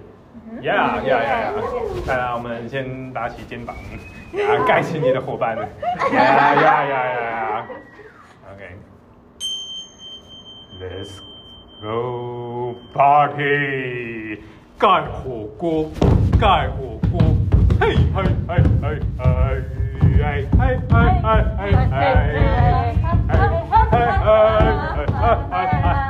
[0.61, 1.51] 呀呀呀呀！
[2.07, 5.55] 来来，我们先打起肩膀，啊，盖起你的伙伴。
[5.55, 5.67] 们
[6.11, 7.63] yeah yeah yeah yeah.
[8.51, 8.61] OK.。
[10.81, 11.19] Let's
[11.81, 14.41] go party！
[14.77, 15.91] 盖火锅，
[16.39, 17.19] 盖火锅，
[17.79, 18.51] 嘿嘿嘿
[18.81, 19.23] 嘿嘿，
[20.19, 22.05] 嘿嘿嘿嘿嘿嘿，
[23.29, 26.08] 嘿嘿嘿嘿嘿。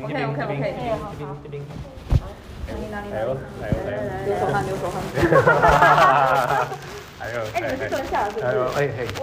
[0.00, 0.62] 有，OK OK OK，
[1.42, 1.54] 这边
[2.68, 3.06] 哪里哪里？
[3.12, 4.94] 来哦来哦来哦，流手汗流手汗。
[7.18, 8.46] 还有，哎，你们是蹲下了是不是？
[8.46, 8.98] 还有，哎嘿，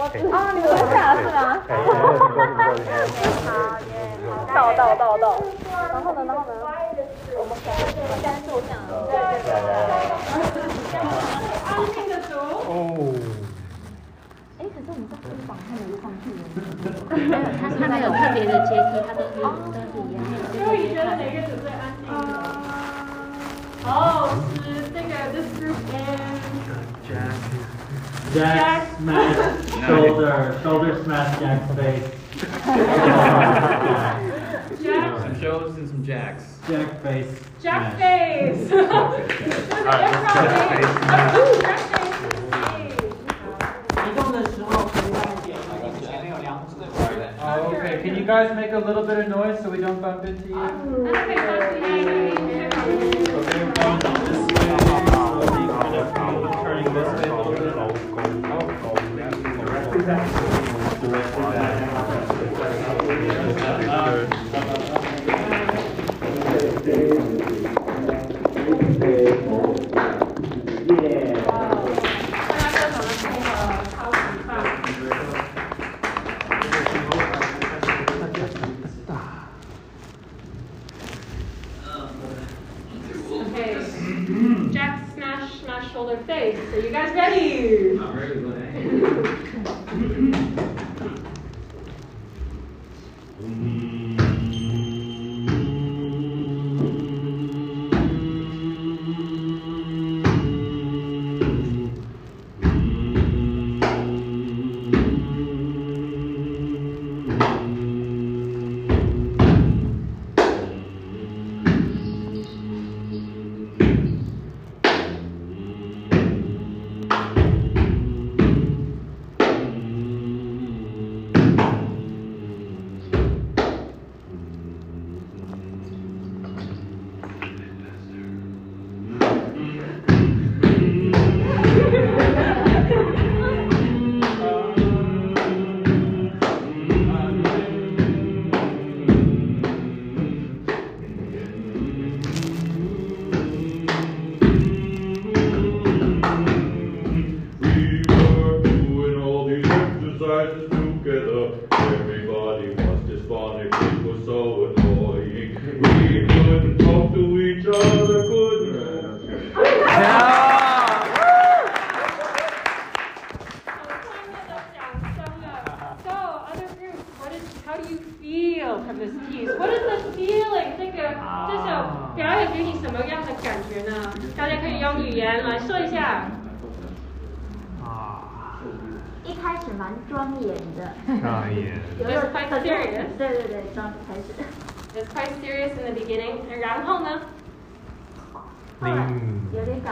[0.54, 1.38] 你们蹲下了是吗？
[1.68, 1.72] 哎，
[3.44, 3.94] 好耶，
[4.54, 5.24] 到到到到，
[5.92, 6.52] 然后呢，然后呢？
[7.36, 7.72] 我们可以
[8.20, 8.68] 先坐下。
[9.08, 9.12] 对
[9.44, 9.68] 对对。
[11.64, 12.30] 安静的读。
[12.68, 12.70] 哦。
[15.29, 19.45] 哎，可是我们这肩膀还没上去没有，它它没有特别的阶梯，它都是都
[19.91, 20.33] 是一样的。
[20.51, 22.07] 所以你觉得哪个组最安静？
[23.85, 24.33] 哦，
[24.63, 26.41] 是这个 this group and
[28.33, 29.37] Jack smash
[29.87, 32.07] shoulder, shoulder smash Jack's face.
[34.83, 36.43] Jack Some shows and some jacks.
[36.67, 37.39] Jack face.
[37.61, 38.01] Jack smash.
[38.01, 38.69] face.
[41.61, 42.15] Jack face.
[42.77, 42.88] 移
[48.30, 50.54] Guys make a little bit of noise so we don't bump into you?
[50.54, 51.58] Okay, so
[56.62, 57.74] Turning this way a little bit.
[59.96, 60.59] Okay.
[87.14, 87.49] ready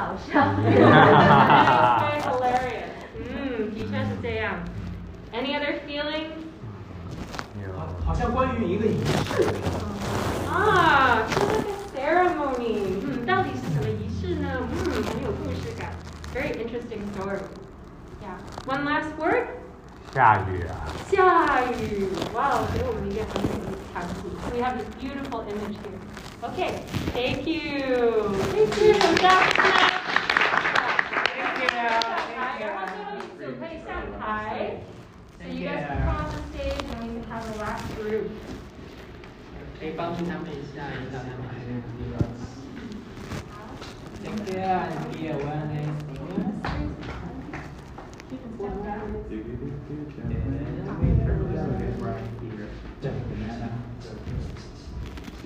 [0.07, 0.41] 搞笑。
[0.63, 0.79] It's
[1.99, 2.91] very hilarious.
[3.17, 4.55] 嗯，的确是这样。
[5.33, 6.31] Any other feelings?
[8.05, 9.43] 好像关于一个仪式。
[10.51, 12.99] 啊，是这个 ceremony。
[13.01, 14.49] 嗯，到底是什么仪式呢？
[14.59, 15.91] 嗯，很有故事感。
[16.33, 17.39] Very interesting story.
[18.21, 18.37] Yeah.
[18.67, 19.47] One last word.
[20.13, 20.85] 下雨啊。
[21.09, 22.09] 下雨。
[22.33, 24.13] 哇，给我们一个很美的场景。
[24.51, 25.99] We have this beautiful image here.
[26.43, 26.83] Okay.
[27.13, 28.35] Thank you.
[28.51, 28.93] Thank you.
[28.95, 29.53] Some claps.
[29.55, 29.86] Thank you.
[40.08, 40.24] Take
[44.46, 45.18] care and be.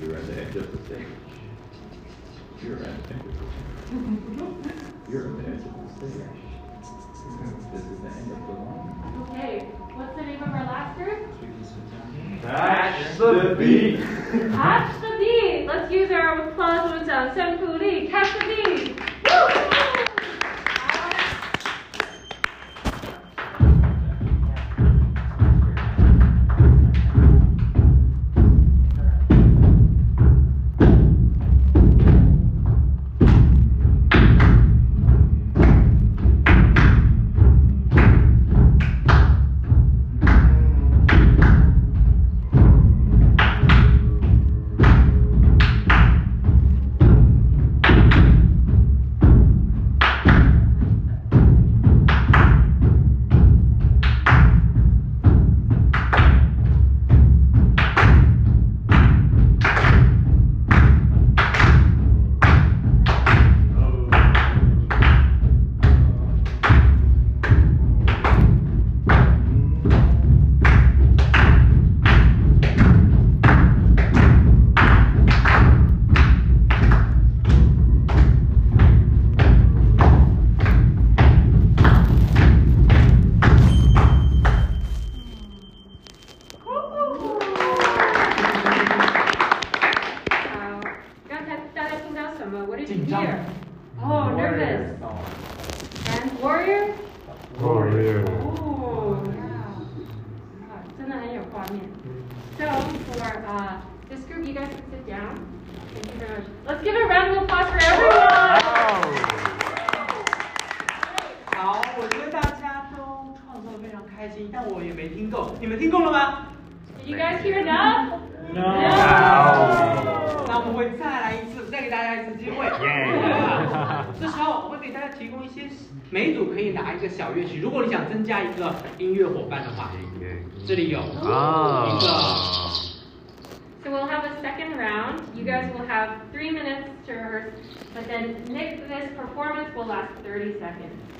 [0.00, 1.06] You're at the edge of the stage.
[2.62, 3.88] You're at the edge of the stage.
[5.08, 6.38] You're at the edge of the stage.
[7.72, 8.92] This is the end of the line.
[9.28, 9.82] Okay.
[9.95, 11.28] What's the name of our last group?
[12.43, 14.01] Catch the beat.
[14.53, 15.66] Catch the beat.
[15.66, 17.34] Let's use our applause one time.
[17.34, 19.01] Seven Catch the beat.
[19.30, 19.72] Woo!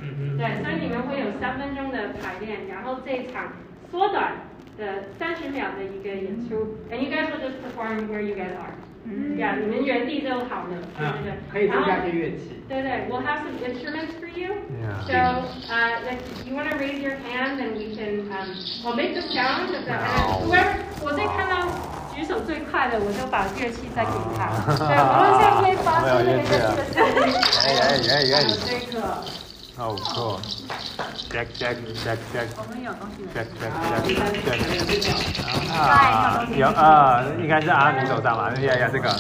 [0.01, 0.39] 30 seconds.
[0.39, 3.53] 对，所以你们会有三分钟的排练，然后这一场
[3.91, 4.33] 缩短
[4.77, 8.75] 的三十秒的一个演出，and you guys will just perform where you guys are.
[9.05, 11.35] Yeah，你们原地就好了，对对对。
[11.51, 12.63] 可以增加一些乐器。
[12.69, 14.55] 对对，we'll have some instruments for you.
[14.79, 15.03] Yeah.
[15.07, 18.55] So, uh, if you want to raise your hand, then we can, um,
[18.87, 21.67] I'll make the sound of the, and whoever, 我在看到
[22.15, 24.47] 举手最快的，我就把乐器再给他。
[24.79, 27.35] 对，无论现在会发出那个乐器的声音。
[27.67, 29.42] 哎哎哎哎这个。
[29.83, 30.39] 哦，cool。
[31.29, 32.47] Jack Jack Jack Jack。
[32.57, 33.27] 我们有东西。
[33.35, 33.73] Jack Jack
[34.47, 34.63] Jack
[35.03, 35.11] Jack。
[35.73, 39.11] 啊，有啊，应该是阿明手上吧，呀呀这个。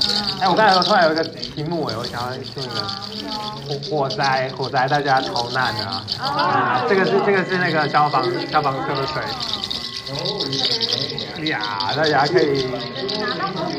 [0.40, 2.80] 哎，我刚才突然有一个题目哎，我想要说一个
[3.66, 6.84] 火火灾，火灾大家逃难的啊。
[6.88, 9.20] 这个是这个是那个消防消防车的水。
[11.46, 12.66] 呀，大家可以，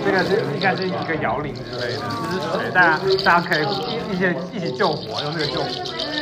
[0.03, 3.63] 这个是应该是一个摇铃之类的，就是水，大家大家可以
[4.11, 5.69] 一一起一起救火，用这个救火。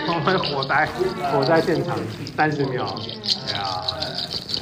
[0.08, 0.88] 我们火灾
[1.32, 1.98] 火灾现场
[2.36, 2.86] 三十秒，
[3.54, 3.84] 呀，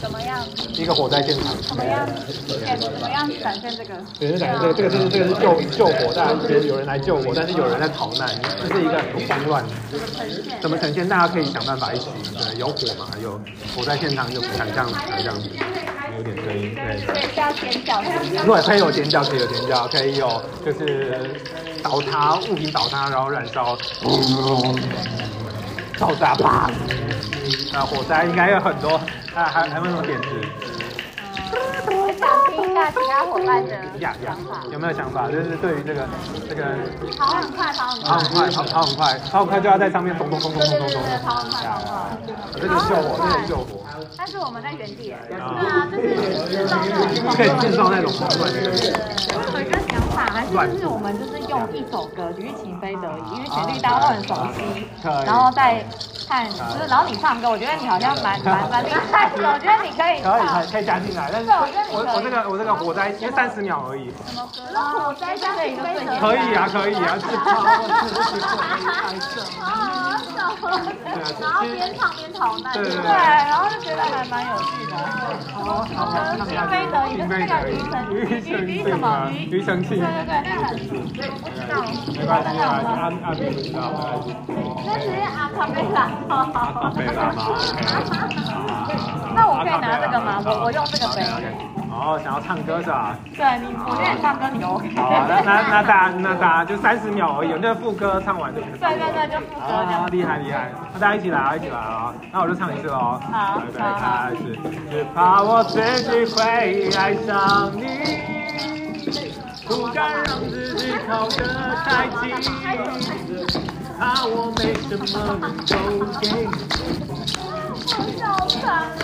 [0.01, 0.45] 怎么样？
[0.73, 1.55] 一个火灾现场。
[1.61, 2.07] 怎么样？
[2.37, 3.95] 怎么样展现这个？
[4.19, 8.29] 对，是展现这个，这个是这个是救救火，大家觉得有人来救火，但是有人在逃难，
[8.61, 9.63] 这是一个很慌乱。
[10.61, 11.07] 怎么呈现？
[11.07, 12.07] 大家可以想办法一起，
[12.37, 13.39] 对，有火嘛，有
[13.75, 14.87] 火灾现场，就想象
[15.17, 15.49] 这样子。
[16.19, 16.97] 有点声音，对。
[17.05, 18.01] 所以是要尖叫。
[18.01, 21.41] 对，可以有尖叫，可以有尖叫，可以有就是
[21.81, 23.77] 倒塌物品倒塌，然后燃烧，
[25.97, 26.69] 爆炸吧。
[27.71, 28.99] 那火灾应该有很多，
[29.33, 30.27] 那，还还有没有什么点子？
[31.91, 34.13] 我想听一下其他伙伴的想
[34.43, 35.27] 法，有没有想法？
[35.31, 36.05] 就是对于这个
[36.49, 36.63] 这个，
[37.17, 41.01] 跑很快，跑很快，跑很快，跑跑很快，跑很快就要在上面咚咚咚咚咚咚咚。
[41.25, 41.87] 跑很快，跑很快。
[42.53, 43.79] 这个救火，这个救火。
[44.17, 45.13] 但是我们在原地。
[45.27, 46.07] 对啊，就是
[46.49, 49.98] 制造那种可以制造那种混乱。
[50.15, 54.87] 还是就是我们就是用一首歌《举起飞得已》，因为旋律大家都很熟悉，
[55.25, 55.83] 然后再
[56.27, 60.21] 看，就是然后你唱歌，我觉得你好像蛮蛮蛮厉害的，我觉得你可以。
[60.21, 61.49] 可以可以可以加进来，但是
[61.91, 64.11] 我我这个我这个火灾因为三十秒而已。
[64.27, 64.59] 什么歌？
[64.99, 66.05] 火灾加起飞得已。
[66.19, 67.65] 可以啊可以啊，是跑
[68.05, 69.41] 是是拍摄。
[69.61, 70.21] 啊，
[71.39, 72.73] 然后边唱边逃难。
[72.73, 74.93] 对对对，然后就觉得还蛮有趣的。
[75.53, 75.99] 好，好，
[76.45, 79.05] 起飞得已，就是那个庾澄庾庾什么？
[79.49, 80.03] 庾澄庆。
[80.09, 80.73] 对对对，那个很
[81.39, 81.71] 不知道。
[82.17, 82.89] 没关系啊，阿
[83.23, 83.77] 阿不知道。
[84.85, 85.97] 那是阿卡贝拉。
[86.29, 87.37] 阿卡贝拉吗？
[89.35, 90.41] 那我可以拿这个吗？
[90.45, 91.23] 我我用这个杯。
[91.91, 93.15] 哦，想要唱歌是吧？
[93.35, 94.95] 对你，我觉得你唱歌你 OK。
[94.95, 98.61] 好，那那那大家那大家就三十秒而已，那副歌唱完就。
[98.61, 100.07] 对对对，就副歌这样。
[100.11, 102.13] 厉害厉害，那大家一起来啊，一起来啊！
[102.31, 103.19] 那我就唱一次喽。
[103.31, 103.61] 好。
[103.67, 104.57] 预备开始。
[104.89, 107.83] 只怕我自己会爱上你，
[109.69, 112.33] 不敢让自己靠得太近，
[113.99, 115.03] 怕我没什么
[115.39, 115.61] 能够
[116.19, 116.49] 给你。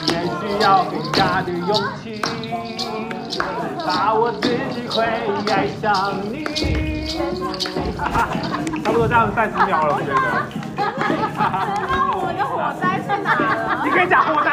[0.07, 1.69] 也需要更大的勇
[2.01, 2.19] 气，
[3.85, 5.05] 怕我自己会
[5.53, 6.33] 爱上你。
[8.83, 10.17] 差不多这样三十秒了，我觉得。
[11.87, 13.81] 那我的火灾在哪了？
[13.85, 14.49] 你可以讲火灾，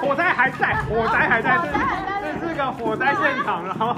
[0.00, 1.58] 火灾还在，火灾还在，
[2.58, 3.94] 个火灾现场，然后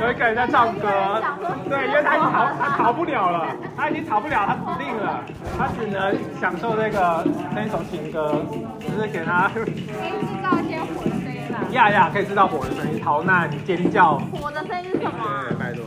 [0.00, 1.22] 有一个人在唱歌，
[1.68, 3.46] 对，因为他已经逃， 他逃不了了，
[3.76, 5.20] 他已经逃不了，他死定了，
[5.56, 8.42] 他只能享受这个那一首情歌，
[8.80, 9.48] 就是给他。
[9.54, 11.60] 可以制造一些火的声音啦。
[11.70, 14.18] 呀呀，可以制造火的声音，逃难、尖叫。
[14.32, 15.24] 火的声音是什么？
[15.48, 15.84] 对，拜托。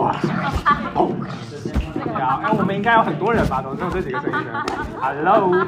[0.00, 0.12] 哇！
[2.04, 3.62] 对啊，哎，我们应该有很多人吧？
[3.62, 4.64] 怎么只有这几个声音呢
[5.00, 5.52] ？Hello。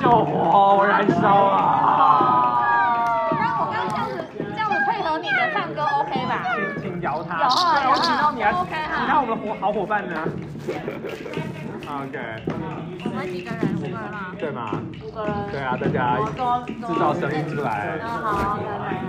[0.00, 2.56] 救火，燃烧啊！
[3.38, 6.42] 刚我刚这样子，这样子配合你的唱歌 OK 吧？
[6.80, 7.42] 请请摇他。
[7.42, 8.94] 有啊，我请到你啊，OK 哈。
[9.00, 10.14] 其他我们的伙好伙伴呢
[11.90, 12.16] ？OK。
[13.02, 13.58] 我们几个人？
[13.74, 14.30] 五个人吗？
[14.38, 14.70] 对吗？
[15.02, 15.34] 五个人。
[15.50, 15.98] 对啊，大家
[16.86, 17.98] 制造声音出来。
[18.00, 18.58] 嗯，好。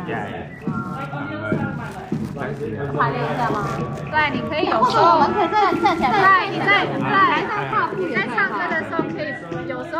[0.08, 0.50] 耶。
[2.34, 2.48] 排
[3.12, 3.68] 练一下吗？
[4.10, 6.10] 对，你可以有时候，我们可以这样站起来。
[6.10, 9.04] 对，你在在台上踏步，在唱歌的时候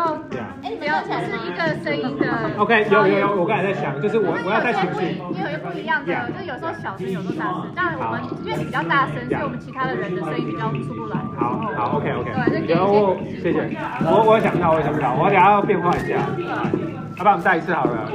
[0.02, 2.26] 可以有时候不要要就是一个声音的。
[2.58, 5.16] OK，有有有，我刚才在想，就是我我要带情绪。
[5.34, 7.70] 因为有不一样的，就是有时候小声，有时候大声。
[7.74, 11.16] 但我们因为你比较大声，所以我们其他的人的声音比较出不来。
[11.38, 13.70] 好好，OK OK，对，然后谢谢，
[14.04, 18.10] 我我想到，我想到，我等下要变化一下，要不然我们再一次好了，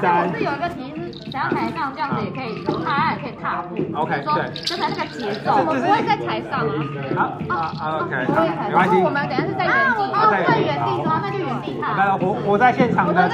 [0.00, 0.97] 三可是有一个题是，
[1.30, 3.76] 想要台上这样子也可以，他也可以踏步。
[3.94, 6.66] OK，说对，就是那个节奏，我们不会在台上
[7.16, 7.36] 啊。
[7.48, 10.00] 好啊啊 OK，不会台上，没关系，我们等下是在原地。
[10.08, 11.20] 哦，在原地是吗？
[11.22, 11.84] 那就原地踏。
[11.96, 13.24] 那我我在现场的。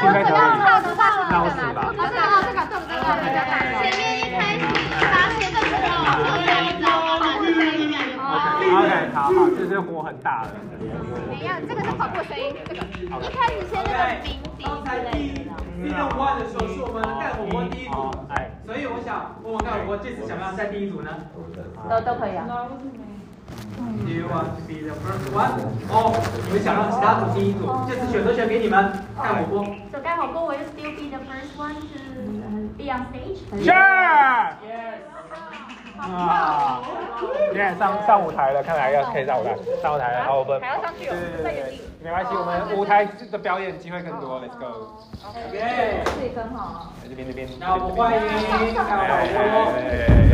[8.64, 10.50] OK，好好，这是火很大的。
[11.34, 14.26] 一样，这个是跑步声音，这个一开始先那个鸣
[14.58, 15.50] 笛之类的。
[15.82, 18.10] 第六关的时候是我们盖火锅第一组，
[18.64, 21.10] 所以我想问问盖火锅这次想不想在第一组呢？
[21.90, 22.46] 都都可以啊。
[24.04, 25.60] Do you want to be the first one？
[25.90, 26.14] 哦，
[26.46, 29.66] 你们想让其他组第一组，这次选择权给你们盖火锅。
[29.92, 31.98] So 干火锅 will you still be the first one to
[32.78, 33.42] be on stage?
[33.62, 34.54] Sure。
[35.98, 36.80] 啊，
[37.52, 41.80] 现在上上舞台了，看来要可以上舞台，上舞台了，然后我们还要上去哦，在原地。
[42.02, 44.92] 没关系，我们舞台的表演机会更多，Let's go。
[45.24, 46.92] OK，自己分好。
[47.08, 47.48] 这边这边。
[47.58, 48.20] 那我们欢迎
[48.74, 49.06] 干火
[49.54, 49.64] 锅，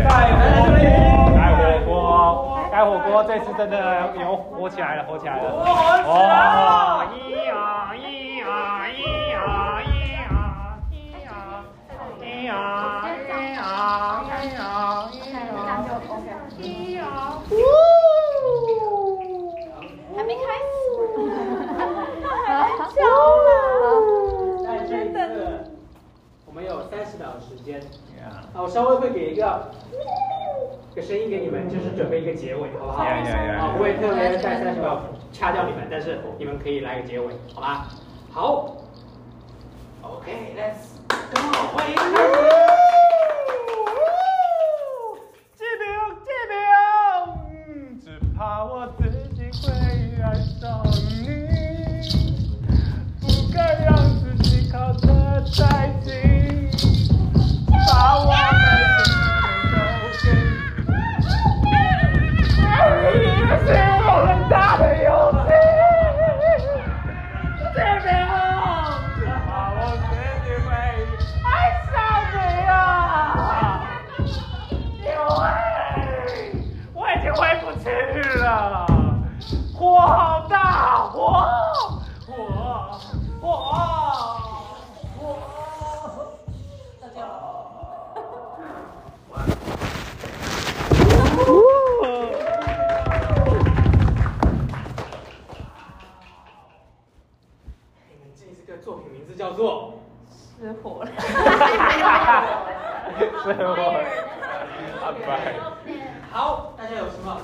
[0.02, 0.82] 盖来来这里。
[1.36, 3.76] 盖火锅，盖火锅，这次真的
[4.20, 5.42] 有火起来了，火起来了。
[5.44, 5.64] 哦，
[6.06, 7.89] 哦，咿呀咿
[12.50, 14.28] 咿呀咿呀咿
[16.94, 16.98] 呀。
[20.16, 20.60] 还没开始。
[24.64, 25.14] 在这一次，
[26.46, 27.80] 我们有三十秒的时间。
[28.20, 29.70] 啊，我稍微会给一个
[30.94, 35.00] 个声音给你们，就是准备一个结尾，好不好.啊，不会特别在三十秒
[35.32, 37.86] 掐掉你们，但是你们可以来个结尾，好吧？
[38.32, 38.76] 好。
[40.02, 40.99] OK，Let's
[41.32, 41.36] go，
[41.72, 42.38] 欢迎开始。
[45.58, 45.82] 这边
[46.24, 46.54] 这边，
[48.04, 48.06] 只
[48.36, 49.00] 怕我自
[49.34, 49.72] 己会
[50.22, 50.24] 爱
[50.60, 50.60] 上
[51.20, 51.20] 你，
[53.20, 53.22] 不
[53.52, 53.88] 敢让
[54.20, 55.06] 自己靠得
[55.56, 55.58] 太
[56.02, 56.08] 近，
[57.86, 58.66] 把我的
[60.18, 60.24] 心
[62.62, 63.46] 都给
[77.40, 77.88] 回不去
[78.38, 78.84] 了，
[79.74, 81.48] 火好大，火
[82.26, 82.34] 火
[83.40, 85.26] 火火！
[98.06, 99.94] 你们这次的作品名字叫做
[100.28, 101.10] 失火了。
[103.42, 103.80] 是我，
[105.02, 105.56] 阿白。
[106.32, 107.38] 好，大家有什么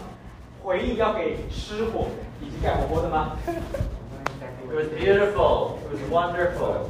[0.62, 2.06] 回应要给失火
[2.40, 5.78] 以及干火锅的吗？It was beautiful.
[5.82, 6.86] It was wonderful.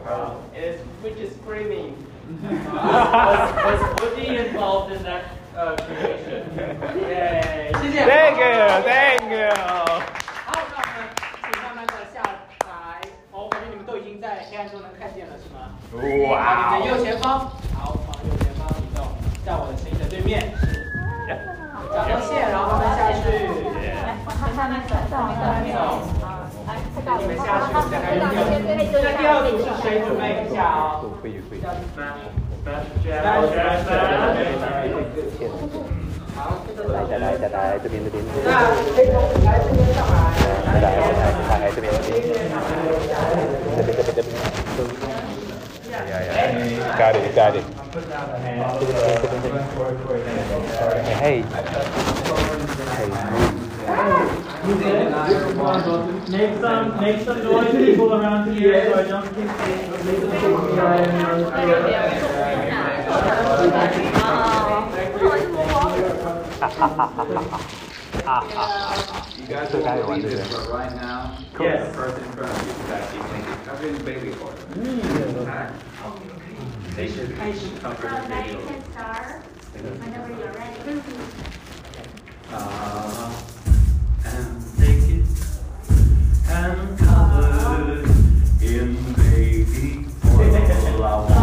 [0.54, 1.94] it's which is screaming.
[2.70, 5.24] was, was Woody involved in that
[5.56, 6.44] uh, creation?
[7.00, 7.72] Yay!。
[7.72, 9.48] Thank you, thank you.
[9.56, 11.08] 好，那我们
[11.40, 12.20] 请慢慢的下
[12.66, 13.00] 来。
[13.32, 15.72] 哦，我感觉你们都已经在黑暗中能看见了，是吗？
[16.28, 19.06] 哇好，你右前方，好，往右前方移动，
[19.46, 20.84] 在我的声音的对面是
[21.96, 23.24] 两条线，然后慢慢下去。
[24.54, 25.76] 慢慢走，慢慢走。
[27.18, 28.20] 你们下去，再开始
[28.60, 29.84] 第那第二组是谁？
[30.04, 31.08] 准备一下哦。
[31.22, 31.56] 会会。
[36.36, 36.38] 好，
[37.08, 38.14] 再来再来，这边这边。
[38.44, 38.50] 那
[38.94, 40.12] 可以从舞台这边上来。
[40.66, 40.84] 再来
[41.48, 42.12] 来来这边这边。
[43.76, 44.65] 这边这边这边。
[46.86, 47.64] 呀呀，got it got it。
[51.16, 51.44] Hey hey.
[56.28, 59.46] Make some, make some noise, people around here, so I don't keep
[68.26, 71.88] You guys are guy one this, but right now, Yes.
[71.88, 74.66] the person in front of you is actually thinking, covering the baby for them.
[74.82, 76.45] They
[77.52, 78.52] should cover the Now baby.
[78.52, 79.42] you can start
[79.74, 81.02] whenever you're ready.
[82.50, 83.42] Uh,
[84.24, 85.28] and take it
[86.48, 88.02] and cover
[88.62, 90.06] in baby
[91.02, 91.26] oil.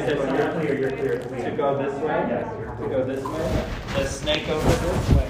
[0.00, 0.78] Is it you're clear?
[0.78, 1.50] You're clear.
[1.50, 2.24] To go this way?
[2.28, 2.80] Yes.
[2.80, 3.66] To go this way.
[3.98, 5.29] Let's snake over this way.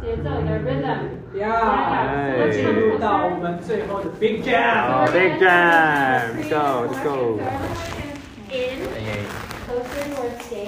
[0.00, 0.98] 节奏 their rhythm.
[1.34, 5.06] Yeah，So let's 进入到我们最后的 Big Jam。
[5.06, 6.36] we're Big jam.
[6.36, 6.50] three
[7.02, 7.40] Go,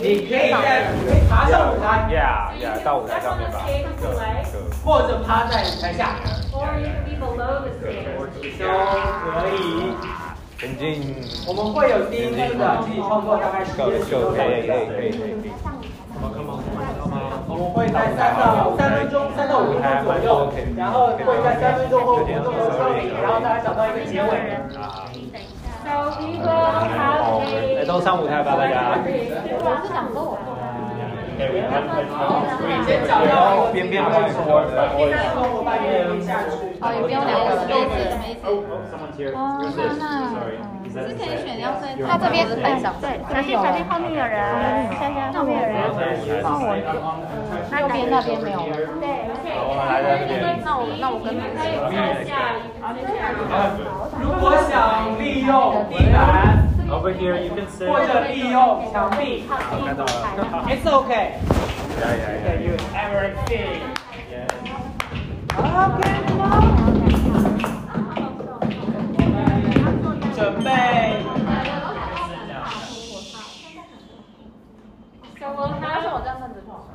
[0.03, 3.65] 你可以在可以爬上舞台，Yeah, yeah，到舞台上面吧。
[4.85, 6.17] 或者趴在舞台下.
[6.51, 6.59] 都
[9.33, 9.59] 可以。
[10.59, 11.15] 前进。
[11.47, 14.25] 我们会有第一幕的自己创作，大概十 Go, 分 let's 钟 go.
[14.35, 15.13] 到 Hey, 一个 hey,
[15.63, 16.96] 小
[17.57, 24.53] 我们会在三到三分钟，三到五分钟左右，然后会在三分钟后活动的超理，然后大家找到一个结尾。
[25.87, 26.53] So we will
[26.93, 27.81] have a.
[27.81, 29.01] 来，都上舞台吧，大家。
[29.01, 30.37] 我是讲座。
[32.85, 34.61] 先找到边边帮你拖。
[35.09, 36.77] 然后伙伴也可以下去。
[36.81, 38.45] 哦，也不用两个位置，什么意思
[38.93, 39.33] ？Someone's here.
[39.33, 41.61] 哦 Who's 那是可以选?
[41.61, 44.39] 要在他这边台上，对，小心小心后面有人，
[44.95, 45.77] 小心后面有人，
[46.43, 46.67] 那我
[47.81, 48.89] 右边那边没有人。
[49.01, 49.09] 对
[49.61, 50.63] ，OK。
[50.65, 51.91] 那我那我跟你们可以坐
[52.25, 52.31] 下，
[52.95, 53.19] 你们可以
[54.21, 56.17] 如果想利用地板
[56.89, 57.91] Over here, you can sit.
[57.91, 60.09] 或者利用墙壁看到了。
[60.69, 61.35] ，It's okay.
[61.99, 62.71] Yeah, yeah, You can yeah.
[62.71, 63.83] use everything.
[64.31, 64.47] Yes.
[65.57, 66.15] Okay,
[70.37, 70.71] 准备。
[75.41, 76.13] So we'll 但是 have.
[76.13, 76.93] 我这样站着就好。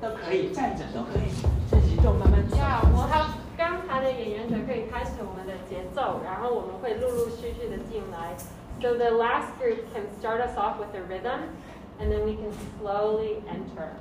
[0.00, 1.30] 都可以，站着都可以，
[1.70, 2.56] 这几种，慢慢走。
[2.56, 8.34] Yeah, we'll have 刚才的演员者可以开始我们的节奏，然后我们会陆陆续续的进来。
[8.80, 11.54] So the last group can start us off with a rhythm,
[12.00, 12.50] and then we can
[12.80, 13.94] slowly enter.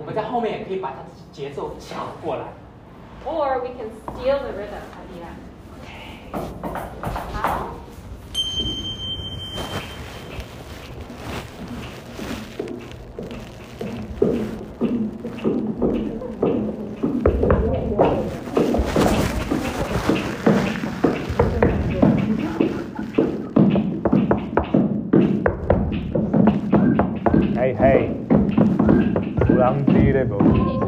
[0.00, 0.96] 我们在后面也可以把它
[1.30, 2.46] 节奏抢过来。
[3.24, 5.53] Or we can steal the rhythm at the end.
[27.56, 28.08] Hey, hey,
[29.48, 30.83] làm gì đấy bố?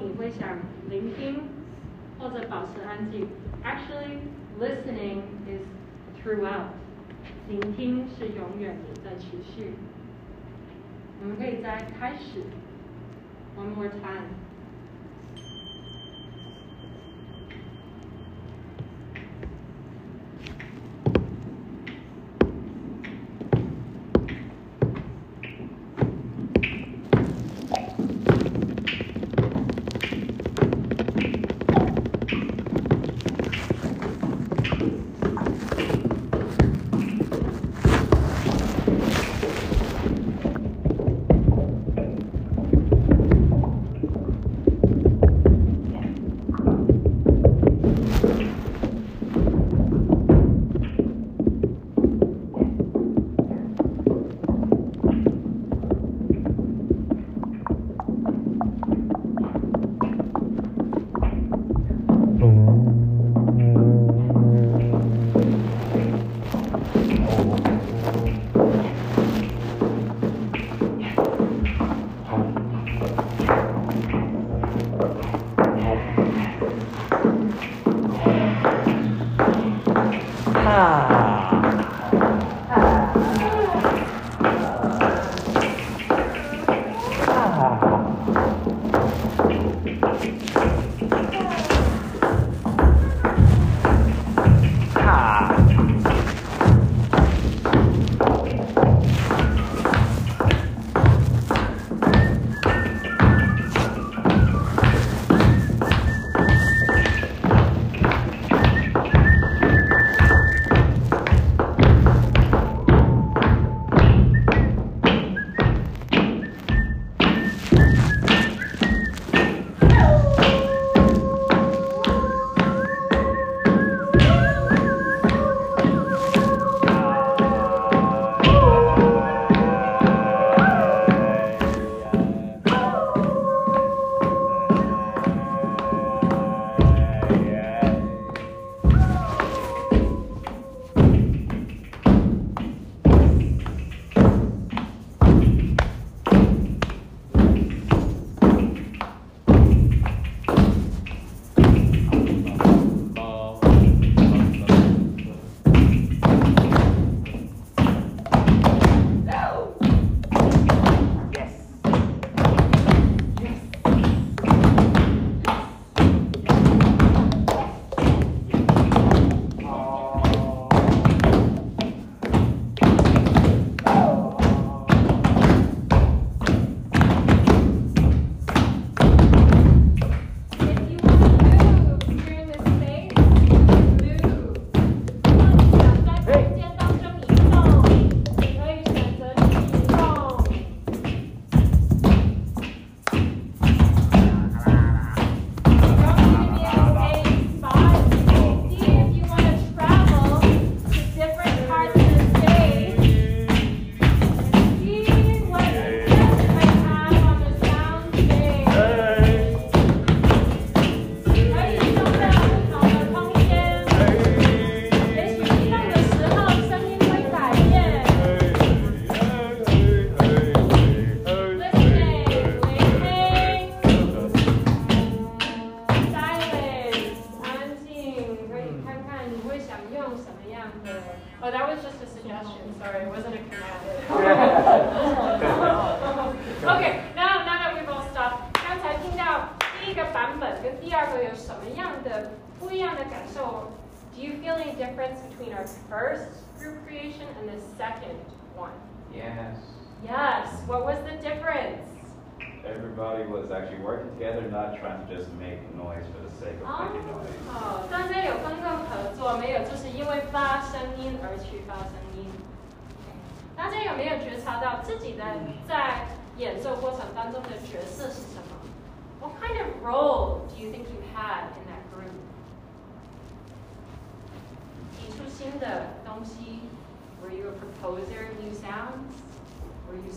[0.00, 0.58] 你会想
[0.88, 1.40] 聆听
[2.18, 3.28] 或者保持安静
[3.64, 4.18] actually
[4.60, 5.62] listening is
[6.22, 6.70] throughout
[7.48, 9.72] 聆听是永远的在持续
[11.20, 12.44] 我们可以在开始
[13.56, 14.28] one more time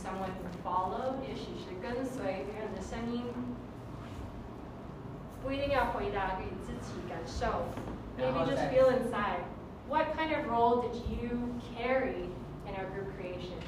[0.01, 1.21] someone who followed？
[1.27, 3.25] 也许是跟随别人的声音。
[5.43, 7.67] 不一定要回答给自己感受。
[8.19, 9.45] Maybe just feel inside.
[9.89, 12.31] What kind of role did you carry
[12.67, 13.61] in our group creation?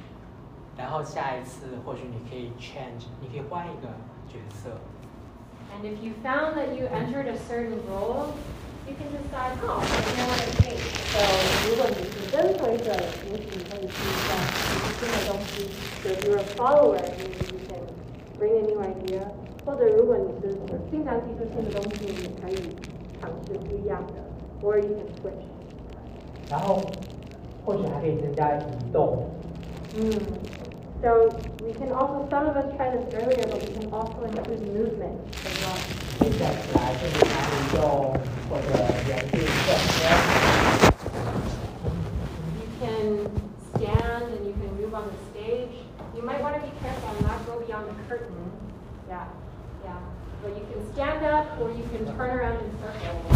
[0.76, 3.88] 然后下一次或许你可以 change，你可以换一个
[4.28, 4.80] 角色。
[5.74, 8.32] And if you found that you entered a certain role,
[8.86, 10.86] you can decide, oh, I know what it takes.
[11.12, 11.16] 就
[11.68, 12.92] 如果你是跟随者，
[13.30, 14.28] 也许你可以试一下
[14.98, 15.68] 新的东西。
[16.02, 17.80] So if you're a follower, maybe you can
[18.38, 19.22] bring a new idea.
[19.64, 20.56] 或者如果你是
[20.90, 22.76] 经常提出新的东西，你可以
[23.20, 24.14] 尝试不一样的，
[24.62, 25.44] or you can switch.
[26.50, 26.80] 然后
[27.64, 29.28] 或许还可以增加移动。
[29.96, 30.10] 嗯。
[31.03, 31.27] so
[31.61, 35.19] we can also, some of us tried this earlier, but we can also include movement
[35.45, 35.77] as well.
[36.23, 36.31] You
[42.79, 43.27] can
[43.75, 45.75] stand and you can move on the stage.
[46.15, 48.51] You might want to be careful and not go beyond the curtain.
[49.09, 49.27] Yeah,
[49.83, 49.99] yeah.
[50.41, 53.33] But you can stand up or you can turn around in circles.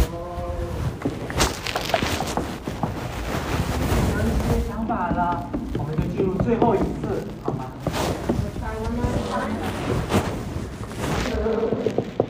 [6.47, 7.65] 最后一次，好吗？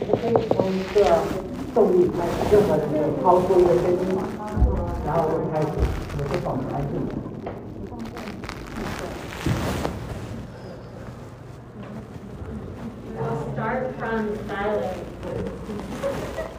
[0.09, 1.05] 可以从一个
[1.75, 3.97] 动力开始，任何人可以抛出一个声音，
[5.05, 6.93] 然后就开始，我们就保持安静。
[13.13, 14.97] We'll start from silence.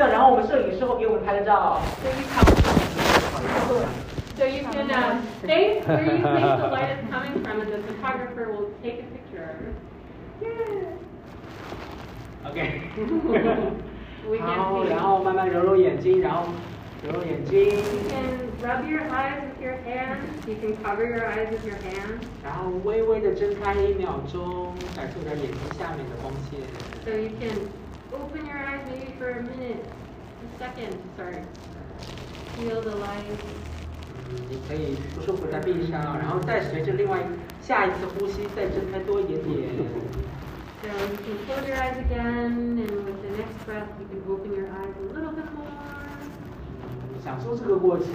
[0.00, 1.80] 向，然后我们摄影师会给我们拍个照。
[4.36, 7.78] So you can uh, face where you think the light is coming from, and the
[7.88, 9.72] photographer will take a picture.
[12.44, 12.82] OK，
[14.28, 14.90] We can 好， see.
[14.90, 16.44] 然后慢慢揉揉眼睛，然后
[17.02, 17.80] 揉揉眼睛， You
[18.10, 18.24] can
[18.62, 20.46] rub your eyes with your hands.
[20.46, 22.20] You can cover your eyes with your hands.
[22.44, 26.60] 然后微微的睁开一秒钟，感受点眼睛下面的光线。
[27.04, 27.70] So you can
[28.12, 31.42] open your eyes maybe for a minute, a second, sorry.
[32.56, 33.38] Feel the light.
[34.28, 37.20] 嗯，你可以不舒服再闭上，然后再随着另外
[37.62, 39.68] 下一次呼吸再睁开多一点点。
[40.82, 44.52] So you can close your eyes again, and with the next breath, you can open
[44.54, 45.66] your eyes a little bit more.
[47.24, 48.06] 享受这个过程。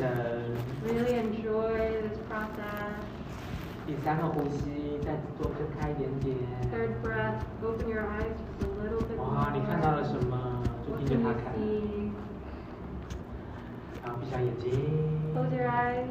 [0.86, 2.96] Really enjoy this process.
[3.86, 6.36] 第三个呼吸，再多睁开一点点。
[6.72, 8.38] Third breath, open your eyes
[9.19, 10.63] 哇，你看到了什么？
[10.87, 11.53] 就盯着它看。
[14.05, 14.71] 然后闭上眼睛。
[15.35, 16.07] Close your eyes.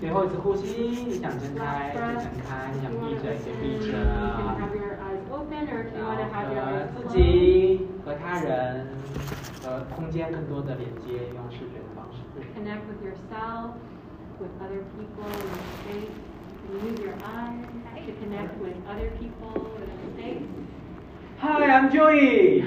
[0.00, 3.96] 最后一次呼吸，你想睁开就睁开，你想闭着就闭着。
[3.96, 4.04] You
[4.36, 8.86] can have your eyes open, or if you 然后 to have your 和自己、和他人、
[9.62, 12.20] 和空间更多的连接，用视觉的方式。
[12.54, 13.74] Connect with yourself,
[14.38, 16.12] with other people the space.
[16.82, 17.64] Use your eyes
[18.04, 19.70] to connect with other people
[20.16, 20.48] space.
[21.40, 22.60] Hi, I'm Joey.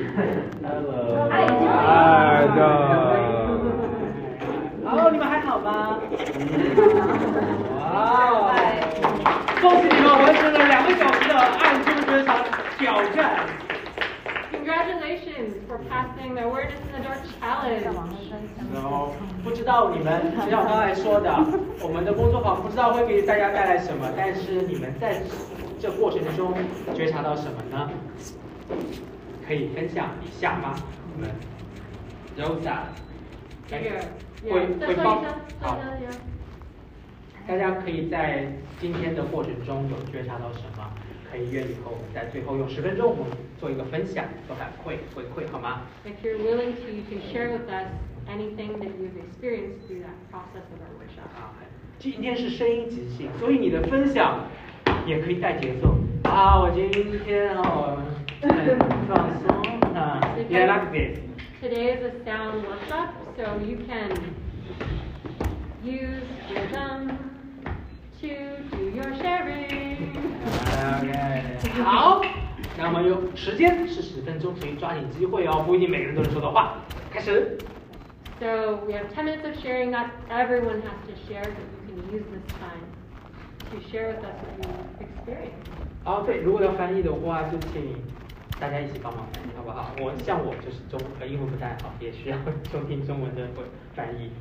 [0.63, 1.29] Hello.
[1.31, 1.67] Hi, Joey.
[1.67, 3.23] Hi, Joey.
[4.85, 5.99] 哦，你们还好吗？
[7.79, 8.53] 哇！
[9.61, 12.45] 恭喜你们完成了两个小时的暗中觉察
[12.77, 13.39] 挑战。
[14.51, 17.83] Congratulations for passing the Awareness in the Dark challenge.
[18.73, 19.13] 然后
[19.43, 21.33] 不知道你们，就像我刚才说的，
[21.81, 25.21] 我们的工作坊不知道会给大家带来什么，但是你们在
[25.79, 26.53] 这过程中
[26.93, 27.89] 觉察到什么呢？
[29.47, 30.75] 可以分享一下吗？
[31.15, 31.29] 我们
[32.37, 32.77] Rosa，
[33.67, 35.77] 这个回 Yeah，再回好。
[37.47, 40.91] 大家可以在今天的过程中有觉察到什么？
[41.29, 47.87] 可以愿意和我们在最后用十分钟，我们做一个分享、做反馈、回馈，好吗？If you're willing to, share with us
[48.29, 51.27] anything that you've experienced through that process of our workshop.
[51.35, 51.51] 啊，
[51.99, 54.45] 今天是声音即兴，所以你的分享
[55.05, 56.61] 也可以带节奏啊。
[56.61, 56.89] 我今
[57.25, 57.97] 天哦
[58.40, 58.78] 很
[59.08, 61.18] 放松啊，You like this？
[61.60, 64.10] Today is a sound workshop, so you can
[65.84, 67.10] use rhythm
[68.20, 68.28] to
[68.70, 70.10] do your sharing.
[70.98, 72.22] OK，好，
[72.76, 76.78] 那么有时间是十分钟，所以抓紧机会哦，不一定每个人都能说到话。
[77.10, 77.56] 开始。
[78.40, 79.90] So we have 10 minutes of sharing.
[79.90, 82.82] Not everyone has to share, but you can use this time
[83.70, 85.70] to share with us what you experienced.
[86.04, 87.94] 哦，对，如果要翻译的话，就请
[88.59, 89.91] 大家一起帮忙翻译好不好？
[89.99, 92.37] 我像我就是中呃英文不太好，也需要
[92.71, 93.47] 收听中文的
[93.95, 94.31] 翻译。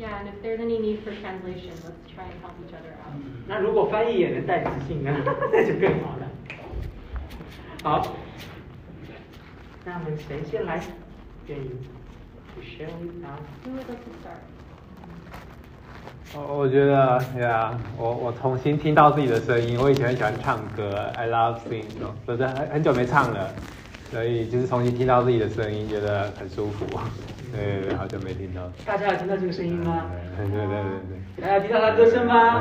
[0.00, 3.12] Yeah, and if there's any need for translation, let's try and help each other out.
[3.46, 5.12] 那如果翻译也能带磁性呢，
[5.52, 6.30] 那就更好了。
[7.82, 8.16] 好，
[9.84, 10.80] 那我们谁先来？
[11.48, 11.70] 愿意
[12.54, 13.40] ？To share with us.
[13.64, 14.40] Who would like to start?
[16.34, 19.78] 我我觉得，对啊，我我重新听到自己的声音。
[19.80, 21.84] 我以前很喜欢唱歌，I love sing，
[22.26, 23.50] 就是很很久没唱了，
[24.10, 26.84] 所以就是重新听到自己的声音，觉得很舒服。
[27.52, 28.62] 对对对，好久没听到。
[28.86, 30.04] 大家有听到这个声音吗？
[30.36, 31.42] 对对对对对。
[31.42, 32.60] 大家有听到他歌声吗？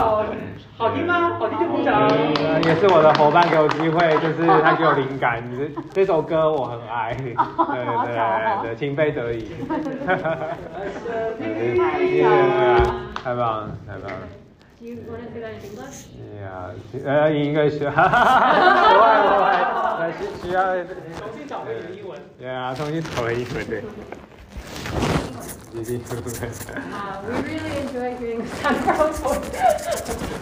[0.00, 0.24] 好，
[0.76, 1.36] 好听吗？
[1.38, 2.08] 好听就鼓掌。
[2.08, 5.42] 呃也是我的伙伴给我机会，就是他给我灵感。
[5.92, 7.34] 这首歌我很爱，对对
[8.04, 9.48] 对对，情非得已。
[13.22, 14.43] 太棒了，太棒了。
[14.83, 16.07] you want to say that in English?
[16.39, 16.73] Yeah，
[17.05, 18.53] 呃，应该是，哈哈哈，
[18.93, 19.49] 不会不会，
[19.99, 20.59] 呃，需需要
[21.17, 22.11] 重新找回你的英文。
[22.41, 23.83] Yeah，重新找回英文，对。
[25.71, 25.83] Uh,
[27.27, 29.45] we really enjoy hearing the sound of our own voice.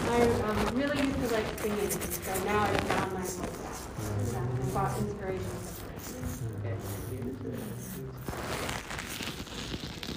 [0.08, 3.36] I'm um, really used to like singing, so now I found my voice.
[4.32, 5.52] Yeah, I got inspiration.